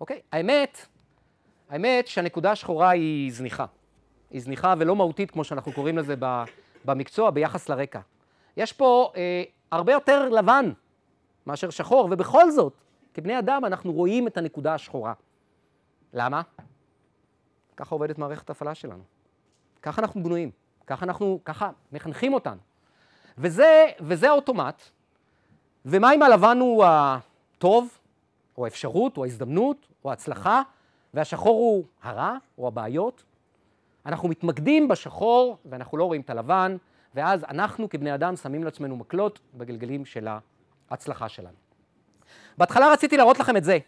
[0.00, 0.20] אוקיי?
[0.32, 0.86] האמת,
[1.68, 3.66] האמת שהנקודה השחורה היא זניחה.
[4.30, 6.14] היא זניחה ולא מהותית, כמו שאנחנו קוראים לזה
[6.84, 8.00] במקצוע, ביחס לרקע.
[8.56, 10.72] יש פה אה, הרבה יותר לבן
[11.46, 12.72] מאשר שחור, ובכל זאת,
[13.14, 15.12] כבני אדם אנחנו רואים את הנקודה השחורה.
[16.12, 16.42] למה?
[17.76, 19.02] ככה עובדת מערכת ההפעלה שלנו.
[19.82, 20.50] ככה אנחנו בנויים,
[20.86, 22.60] ככה אנחנו, ככה מחנכים אותנו.
[23.38, 24.82] וזה, וזה האוטומט.
[25.88, 27.98] ומה אם הלבן הוא הטוב,
[28.58, 30.62] או האפשרות, או ההזדמנות, או ההצלחה,
[31.14, 33.24] והשחור הוא הרע, או הבעיות?
[34.06, 36.76] אנחנו מתמקדים בשחור, ואנחנו לא רואים את הלבן,
[37.14, 40.28] ואז אנחנו כבני אדם שמים לעצמנו מקלות בגלגלים של
[40.90, 41.56] ההצלחה שלנו.
[42.58, 43.78] בהתחלה רציתי להראות לכם את זה,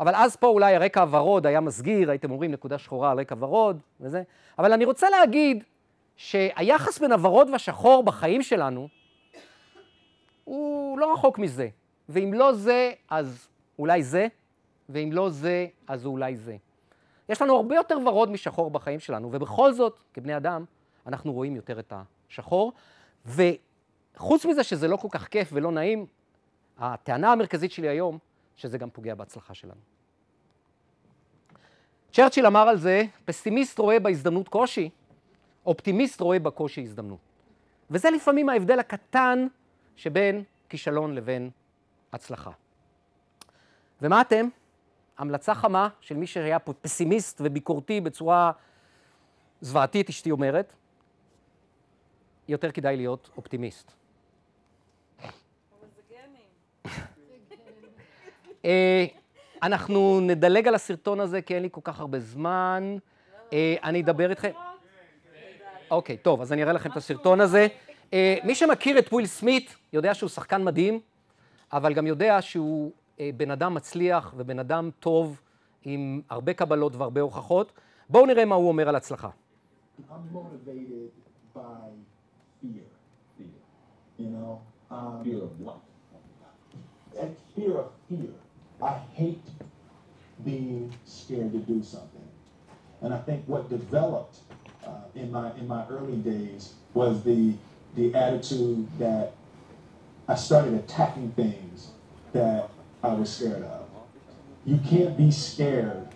[0.00, 3.80] אבל אז פה אולי הרקע הוורוד היה מסגיר, הייתם אומרים נקודה שחורה על רקע ורוד
[4.00, 4.22] וזה,
[4.58, 5.64] אבל אני רוצה להגיד
[6.16, 8.88] שהיחס בין הוורוד והשחור בחיים שלנו
[10.50, 11.68] הוא לא רחוק מזה,
[12.08, 13.48] ואם לא זה, אז
[13.78, 14.26] אולי זה,
[14.88, 16.56] ואם לא זה, אז אולי זה.
[17.28, 20.64] יש לנו הרבה יותר ורוד משחור בחיים שלנו, ובכל זאת, כבני אדם,
[21.06, 21.92] אנחנו רואים יותר את
[22.28, 22.72] השחור,
[23.26, 26.06] וחוץ מזה שזה לא כל כך כיף ולא נעים,
[26.78, 28.18] הטענה המרכזית שלי היום,
[28.56, 29.80] שזה גם פוגע בהצלחה שלנו.
[32.12, 34.90] צ'רצ'יל אמר על זה, פסימיסט רואה בהזדמנות קושי,
[35.66, 37.20] אופטימיסט רואה בקושי הזדמנות.
[37.90, 39.46] וזה לפעמים ההבדל הקטן
[40.00, 41.50] שבין כישלון לבין
[42.12, 42.50] הצלחה.
[44.02, 44.48] ומה אתם?
[45.18, 48.52] המלצה חמה של מי שהיה פה פסימיסט וביקורתי בצורה
[49.60, 50.72] זוועתית, אשתי אומרת,
[52.48, 53.92] יותר כדאי להיות אופטימיסט.
[58.64, 59.06] אה,
[59.62, 62.96] אנחנו נדלג על הסרטון הזה כי אין לי כל כך הרבה זמן.
[63.52, 64.50] אה, אני אדבר איתכם...
[65.90, 67.68] אוקיי, טוב, אז אני אראה לכם את הסרטון הזה.
[68.12, 71.00] אה, מי שמכיר את וויל סמית יודע שהוא שחקן מדהים,
[71.72, 75.40] אבל גם יודע שהוא אה, בן אדם מצליח ובן אדם טוב
[75.84, 77.72] עם הרבה קבלות והרבה הוכחות.
[78.08, 79.28] בואו נראה מה הוא אומר על הצלחה.
[80.10, 81.10] I'm motivated
[81.54, 81.60] by
[82.60, 82.88] fear.
[83.36, 83.58] Fear.
[84.18, 84.60] You know?
[84.90, 85.80] Um, fear of what?
[87.22, 88.32] And fear of fear.
[88.82, 89.48] I hate
[90.44, 92.28] being scared to do something.
[93.02, 94.36] And I think what developed
[94.86, 96.62] uh, in my in my early days
[96.94, 97.42] was the
[97.94, 99.32] the attitude that
[100.28, 101.88] I started attacking things
[102.32, 102.70] that
[103.02, 103.86] I was scared of.
[104.64, 106.08] You can't be scared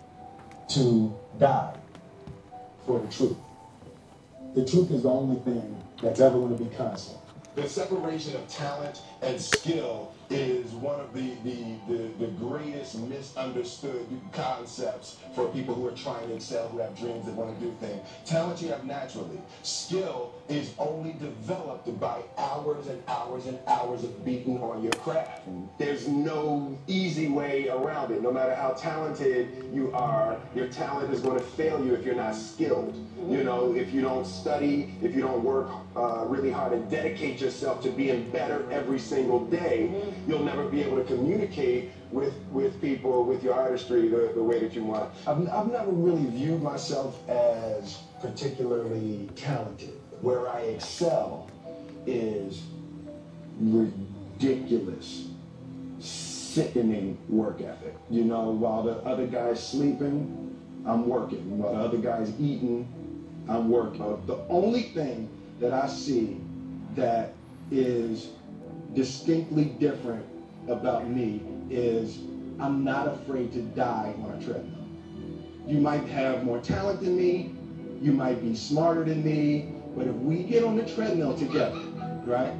[0.69, 1.75] to die
[2.85, 3.37] for the truth.
[4.53, 7.17] The truth is the only thing that's ever going to be constant.
[7.55, 14.05] The separation of talent and skill is one of the, the, the, the greatest misunderstood
[14.31, 17.75] concepts for people who are trying to excel, who have dreams, that want to do
[17.79, 18.01] things.
[18.25, 19.39] Talent you have naturally.
[19.63, 25.47] Skill is only developed by hours and hours and hours of beating on your craft.
[25.77, 28.21] There's no easy way around it.
[28.21, 32.15] No matter how talented you are, your talent is going to fail you if you're
[32.15, 32.95] not skilled.
[33.29, 37.41] You know, if you don't study, if you don't work uh, really hard and dedicate
[37.41, 40.29] yourself to being better every single day, mm-hmm.
[40.29, 44.59] you'll never be able to communicate with, with people, with your artistry the, the way
[44.59, 45.11] that you want.
[45.27, 49.99] I've, I've never really viewed myself as particularly talented.
[50.21, 51.49] Where I excel
[52.05, 52.63] is
[53.59, 55.27] ridiculous,
[55.99, 57.95] sickening work ethic.
[58.09, 60.55] You know, while the other guy's sleeping,
[60.85, 61.57] I'm working.
[61.57, 62.87] While the other guy's eating,
[63.47, 63.99] I'm working.
[64.25, 66.37] The only thing that I see
[66.95, 67.33] that
[67.71, 68.29] is
[68.95, 70.25] distinctly different
[70.67, 72.19] about me is
[72.59, 74.85] I'm not afraid to die on a treadmill.
[75.67, 77.53] You might have more talent than me,
[78.01, 81.79] you might be smarter than me, but if we get on the treadmill together,
[82.25, 82.53] right,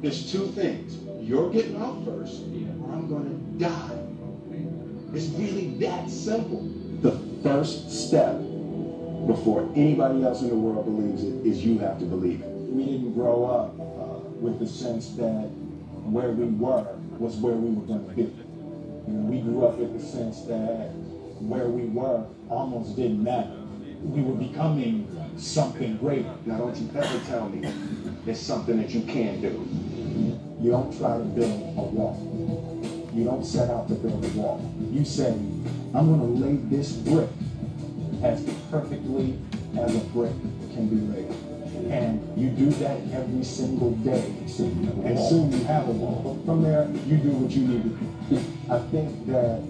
[0.00, 0.98] there's two things.
[1.20, 3.98] You're getting off first, or I'm going to die
[5.12, 6.62] It's really that simple.
[7.02, 7.12] The
[7.42, 8.36] first step
[9.26, 12.48] before anybody else in the world believes it is you have to believe it.
[12.48, 15.50] We didn't grow up uh, with the sense that
[16.12, 16.86] where we were
[17.18, 18.22] was where we were going to be.
[18.22, 20.90] Know, we grew up with the sense that
[21.40, 23.56] where we were almost didn't matter.
[24.02, 25.06] We were becoming
[25.36, 26.34] something greater.
[26.46, 27.70] Now, don't you ever tell me
[28.26, 29.66] it's something that you can't do.
[30.60, 33.10] You don't try to build a wall.
[33.14, 34.74] You don't set out to build a wall.
[34.90, 35.30] You say,
[35.94, 37.28] I'm going to lay this brick
[38.22, 39.38] as perfectly
[39.78, 40.32] as a brick
[40.74, 41.49] can be laid.
[41.90, 44.32] And you do that every single day.
[45.04, 46.40] And soon you have a wall.
[46.46, 48.42] From there, you do what you need to do.
[48.70, 49.60] I think that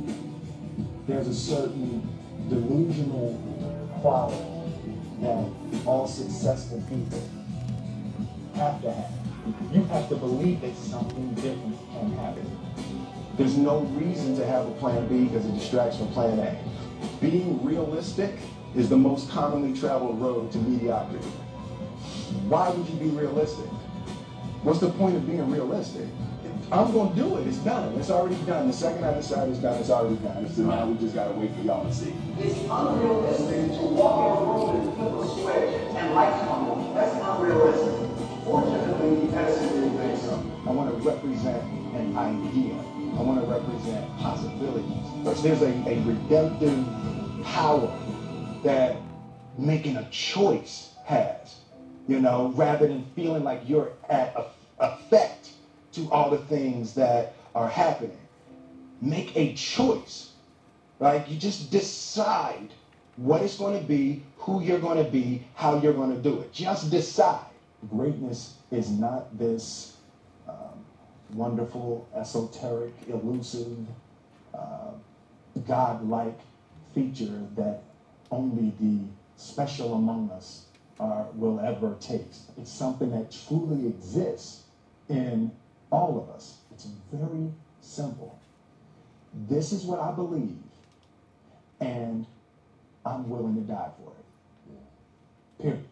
[1.07, 2.07] there's a certain
[2.51, 3.41] delusional
[4.03, 4.45] quality
[5.23, 5.51] that
[5.87, 7.23] all successful people
[8.55, 9.13] have to have.
[9.73, 12.59] You have to believe that something different can happen.
[13.39, 16.59] There's no reason to have a plan B because it distracts from plan A.
[17.21, 18.35] Being realistic
[18.77, 21.27] is the most commonly traveled road to mediocrity.
[22.49, 23.67] Why would you be realistic?
[24.63, 26.07] What's the point of being realistic?
[26.73, 27.49] I'm gonna do it.
[27.49, 27.95] It's done.
[27.99, 28.69] It's already done.
[28.69, 30.49] The second I decide it's done, it's already done.
[30.51, 32.15] So now we just gotta wait for y'all to see.
[32.39, 36.95] It's unrealistic to walk in a room and flip a switch and lights come on.
[36.95, 38.45] That's unrealistic.
[38.45, 40.43] Fortunately, Edison didn't think so.
[40.67, 41.63] I want to represent
[41.95, 42.75] an idea.
[43.19, 45.43] I want to represent possibilities.
[45.43, 46.87] There's a, a redemptive
[47.43, 47.99] power
[48.63, 48.97] that
[49.59, 51.57] making a choice has,
[52.07, 54.35] you know, rather than feeling like you're at
[54.81, 55.53] effect
[55.93, 58.17] to all the things that are happening.
[59.01, 60.33] Make a choice,
[60.99, 61.27] right?
[61.29, 62.71] You just decide
[63.17, 66.41] what it's going to be, who you're going to be, how you're going to do
[66.41, 66.53] it.
[66.53, 67.45] Just decide.
[67.91, 69.97] Greatness is not this
[70.49, 70.85] um,
[71.35, 73.79] wonderful, esoteric, elusive,
[74.55, 74.91] uh,
[75.67, 76.39] God-like
[76.95, 77.83] feature that
[78.31, 79.01] only the
[79.37, 80.67] special among us
[81.07, 82.43] are, will ever taste.
[82.59, 84.51] It's something that truly exists
[85.09, 85.51] in
[85.97, 86.45] all of us.
[86.73, 87.47] It's very
[87.99, 88.31] simple.
[89.53, 90.59] This is what I believe,
[91.81, 92.27] and
[93.11, 94.27] I'm willing to die for it.
[95.63, 95.87] Period.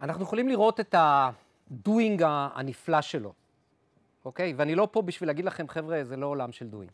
[0.00, 3.32] אנחנו יכולים לראות את ה doing הנפלא שלו,
[4.24, 4.54] אוקיי?
[4.56, 6.90] ואני לא פה בשביל להגיד לכם, חבר'ה, זה לא עולם של doing.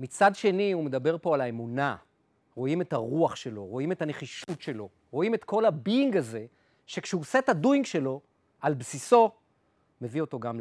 [0.00, 1.96] מצד שני, הוא מדבר פה על האמונה.
[2.56, 6.46] רואים את הרוח שלו, רואים את הנחישות שלו, רואים את כל ה being הזה,
[6.86, 8.20] שכשהוא עושה את ה doing שלו,
[8.60, 9.30] על בסיסו,
[10.00, 10.60] מביא אותו גם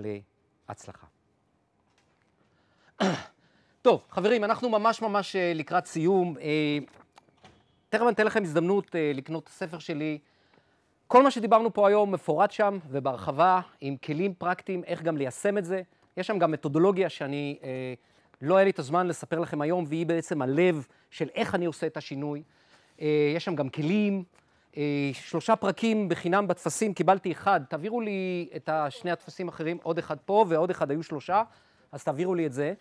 [0.69, 1.07] להצלחה.
[3.81, 6.37] טוב, חברים, אנחנו ממש ממש אה, לקראת סיום.
[6.37, 6.77] אה,
[7.89, 10.19] תכף אני אתן לכם הזדמנות אה, לקנות את הספר שלי.
[11.07, 15.65] כל מה שדיברנו פה היום מפורט שם ובהרחבה, עם כלים פרקטיים, איך גם ליישם את
[15.65, 15.81] זה.
[16.17, 17.93] יש שם גם מתודולוגיה שאני, אה,
[18.41, 21.87] לא היה לי את הזמן לספר לכם היום, והיא בעצם הלב של איך אני עושה
[21.87, 22.43] את השינוי.
[23.01, 24.23] אה, יש שם גם כלים,
[24.77, 30.17] אה, שלושה פרקים בחינם בטפסים, קיבלתי אחד, תעבירו לי את שני הטפסים האחרים, עוד אחד
[30.25, 31.43] פה ועוד אחד היו שלושה,
[31.91, 32.73] אז תעבירו לי את זה.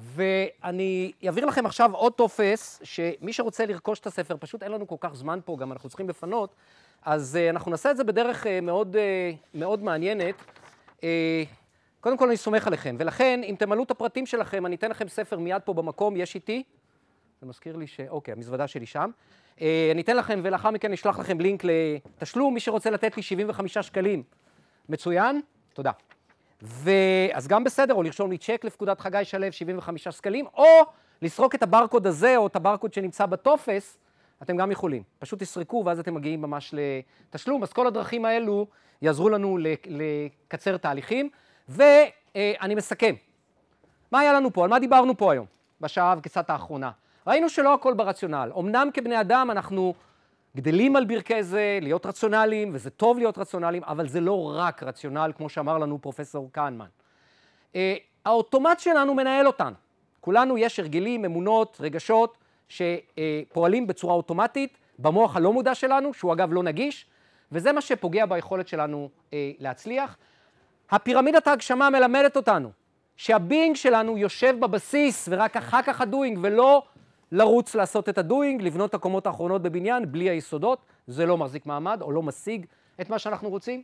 [0.00, 4.96] ואני אעביר לכם עכשיו עוד טופס, שמי שרוצה לרכוש את הספר, פשוט אין לנו כל
[5.00, 6.54] כך זמן פה, גם אנחנו צריכים לפנות,
[7.02, 8.96] אז uh, אנחנו נעשה את זה בדרך מאוד,
[9.54, 10.34] מאוד מעניינת.
[12.04, 15.38] קודם כל אני סומך עליכם, ולכן אם תמלאו את הפרטים שלכם, אני אתן לכם ספר
[15.38, 16.62] מיד פה במקום, יש איתי.
[17.40, 18.00] זה מזכיר לי ש...
[18.08, 19.10] אוקיי, המזוודה שלי שם.
[19.56, 19.60] Uh,
[19.92, 24.22] אני אתן לכם, ולאחר מכן אשלח לכם לינק לתשלום, מי שרוצה לתת לי 75 שקלים.
[24.88, 25.40] מצוין?
[25.72, 25.90] תודה.
[26.62, 30.66] ואז גם בסדר, או לרשום לי צ'ק לפקודת חגי שלו, 75 שקלים, או
[31.22, 33.98] לסרוק את הברקוד הזה, או את הברקוד שנמצא בטופס,
[34.42, 35.02] אתם גם יכולים.
[35.18, 37.62] פשוט תסרקו, ואז אתם מגיעים ממש לתשלום.
[37.62, 38.66] אז כל הדרכים האלו
[39.02, 41.30] יעזרו לנו לקצר תהליכים.
[41.68, 43.14] ואני מסכם.
[44.12, 44.64] מה היה לנו פה?
[44.64, 45.46] על מה דיברנו פה היום,
[45.80, 46.90] בשעה וקצת האחרונה?
[47.26, 48.52] ראינו שלא הכל ברציונל.
[48.58, 49.94] אמנם כבני אדם אנחנו
[50.56, 55.32] גדלים על ברכי זה, להיות רציונליים, וזה טוב להיות רציונליים, אבל זה לא רק רציונל,
[55.36, 56.86] כמו שאמר לנו פרופסור קהנמן.
[57.76, 57.94] אה,
[58.24, 59.74] האוטומט שלנו מנהל אותנו.
[60.20, 62.38] כולנו יש הרגלים, אמונות, רגשות,
[62.68, 67.06] שפועלים בצורה אוטומטית במוח הלא מודע שלנו, שהוא אגב לא נגיש,
[67.52, 70.16] וזה מה שפוגע ביכולת שלנו אה, להצליח.
[70.90, 72.70] הפירמידת ההגשמה מלמדת אותנו
[73.16, 76.82] שהבינג שלנו יושב בבסיס ורק אחר כך הדוינג, ולא
[77.32, 82.02] לרוץ לעשות את הדוינג, לבנות את הקומות האחרונות בבניין בלי היסודות, זה לא מחזיק מעמד
[82.02, 82.66] או לא משיג
[83.00, 83.82] את מה שאנחנו רוצים.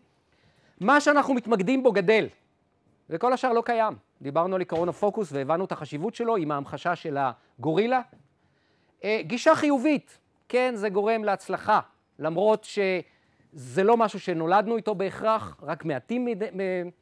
[0.80, 2.26] מה שאנחנו מתמקדים בו גדל,
[3.11, 3.94] וכל השאר לא קיים.
[4.22, 8.01] דיברנו על עקרון הפוקוס והבנו את החשיבות שלו עם ההמחשה של הגורילה.
[9.20, 11.80] גישה חיובית, כן, זה גורם להצלחה,
[12.18, 12.64] למרות
[13.53, 16.28] זה לא משהו שנולדנו איתו בהכרח, רק מעטים.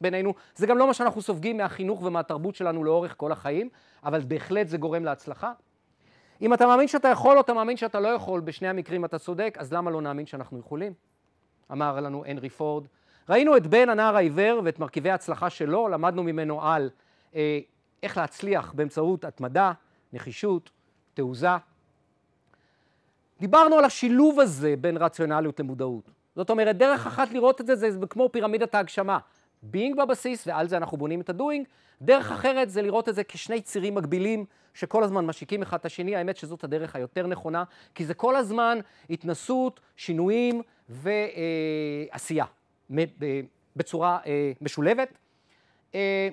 [0.01, 0.33] בינינו.
[0.55, 3.69] זה גם לא מה שאנחנו סופגים מהחינוך ומהתרבות שלנו לאורך כל החיים,
[4.03, 5.51] אבל בהחלט זה גורם להצלחה.
[6.41, 9.57] אם אתה מאמין שאתה יכול או אתה מאמין שאתה לא יכול, בשני המקרים אתה צודק,
[9.59, 10.93] אז למה לא נאמין שאנחנו יכולים?
[11.71, 12.87] אמר לנו הנרי פורד.
[13.29, 16.89] ראינו את בן הנער העיוור ואת מרכיבי ההצלחה שלו, למדנו ממנו על
[17.35, 17.59] אה,
[18.03, 19.71] איך להצליח באמצעות התמדה,
[20.13, 20.69] נחישות,
[21.13, 21.49] תעוזה.
[23.39, 26.11] דיברנו על השילוב הזה בין רציונליות למודעות.
[26.39, 29.17] זאת אומרת, דרך אחת לראות את זה זה כמו פירמידת ההגשמה.
[29.73, 31.63] being בבסיס, ועל זה אנחנו בונים את ה-doing.
[32.01, 36.15] דרך אחרת זה לראות את זה כשני צירים מקבילים שכל הזמן משיקים אחד את השני.
[36.15, 37.63] האמת שזאת הדרך היותר נכונה,
[37.95, 38.79] כי זה כל הזמן
[39.09, 42.45] התנסות, שינויים ועשייה
[43.75, 45.17] בצורה אה, משולבת.
[45.95, 46.29] אה,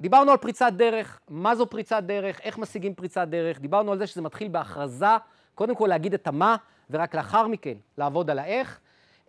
[0.00, 4.06] דיברנו על פריצת דרך, מה זו פריצת דרך, איך משיגים פריצת דרך, דיברנו על זה
[4.06, 5.06] שזה מתחיל בהכרזה,
[5.54, 6.56] קודם כל להגיד את המה,
[6.90, 8.80] ורק לאחר מכן לעבוד על האיך.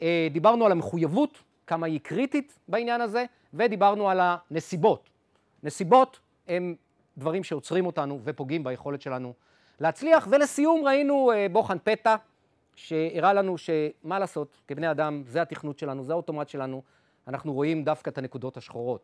[0.02, 5.10] אה, דיברנו על המחויבות, כמה היא קריטית בעניין הזה, ודיברנו על הנסיבות.
[5.64, 6.76] נסיבות הם
[7.18, 9.34] דברים שעוצרים אותנו ופוגעים ביכולת שלנו
[9.80, 10.28] להצליח.
[10.32, 12.16] ולסיום ראינו אה, בוחן פתע,
[12.76, 16.82] שהראה לנו שמה לעשות, כבני אדם, זה התכנות שלנו, זה האוטומט שלנו,
[17.28, 19.02] אנחנו רואים דווקא את הנקודות השחורות.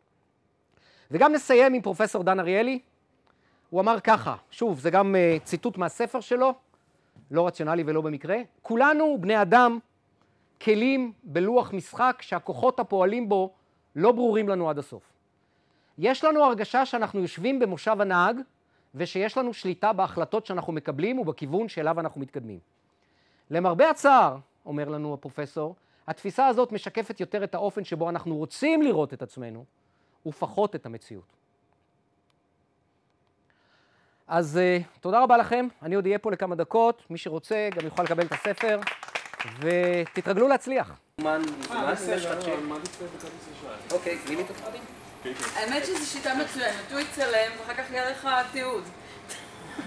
[1.12, 2.80] וגם נסיים עם פרופסור דן אריאלי,
[3.70, 6.54] הוא אמר ככה, שוב, זה גם uh, ציטוט מהספר שלו,
[7.32, 9.80] לא רציונלי ולא במקרה, כולנו בני אדם
[10.62, 13.54] כלים בלוח משחק שהכוחות הפועלים בו
[13.96, 15.04] לא ברורים לנו עד הסוף.
[15.98, 18.38] יש לנו הרגשה שאנחנו יושבים במושב הנהג
[18.96, 22.60] ושיש לנו שליטה בהחלטות שאנחנו מקבלים ובכיוון שאליו אנחנו מתקדמים.
[23.50, 25.76] למרבה הצער, אומר לנו הפרופסור,
[26.08, 29.66] התפיסה הזאת משקפת יותר את האופן שבו אנחנו רוצים לראות את עצמנו,
[30.26, 31.36] ופחות את המציאות.
[34.28, 38.04] אז uh, תודה רבה לכם, אני עוד אהיה פה לכמה דקות, מי שרוצה גם יוכל
[38.04, 38.80] לקבל את הספר,
[39.60, 40.92] ותתרגלו להצליח.
[43.92, 44.18] אוקיי,
[45.56, 48.84] האמת שזו שיטה מצוינת, הוא יצלם ואחר כך יהיה לך תיעוד.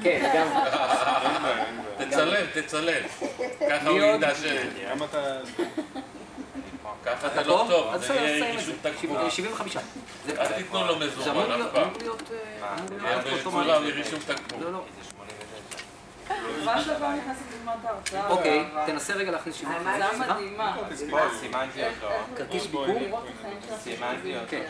[0.03, 0.47] כן, גם.
[1.99, 3.03] תצלם, תצלם.
[3.71, 4.43] ככה הוא ידע ש...
[7.05, 9.31] ככה זה לא טוב, זה יהיה רישום תקבול.
[9.31, 9.77] 75.
[10.39, 11.91] אל תיתנו לו מזומן אף פעם.
[13.05, 14.63] יהיה בצורה מרישום תקבול.
[14.65, 14.79] לא, לא.
[14.79, 15.87] מה שעבר נכנס לדוגמת ההרצאה.
[18.29, 19.75] אוקיי, תנסה רגע להכניס שיווק.
[19.87, 20.77] הרצאה מדהימה.
[21.41, 22.15] סימנתי אותו.
[22.37, 22.87] כרטיס ביקור?
[23.83, 24.47] סימנתי אותו.
[24.49, 24.65] כן.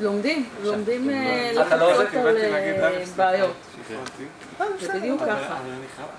[0.00, 3.56] לומדים, לומדים אה, לא לחצות על אה, בעיות.
[4.80, 5.58] זה בדיוק ככה.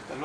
[0.09, 0.15] לא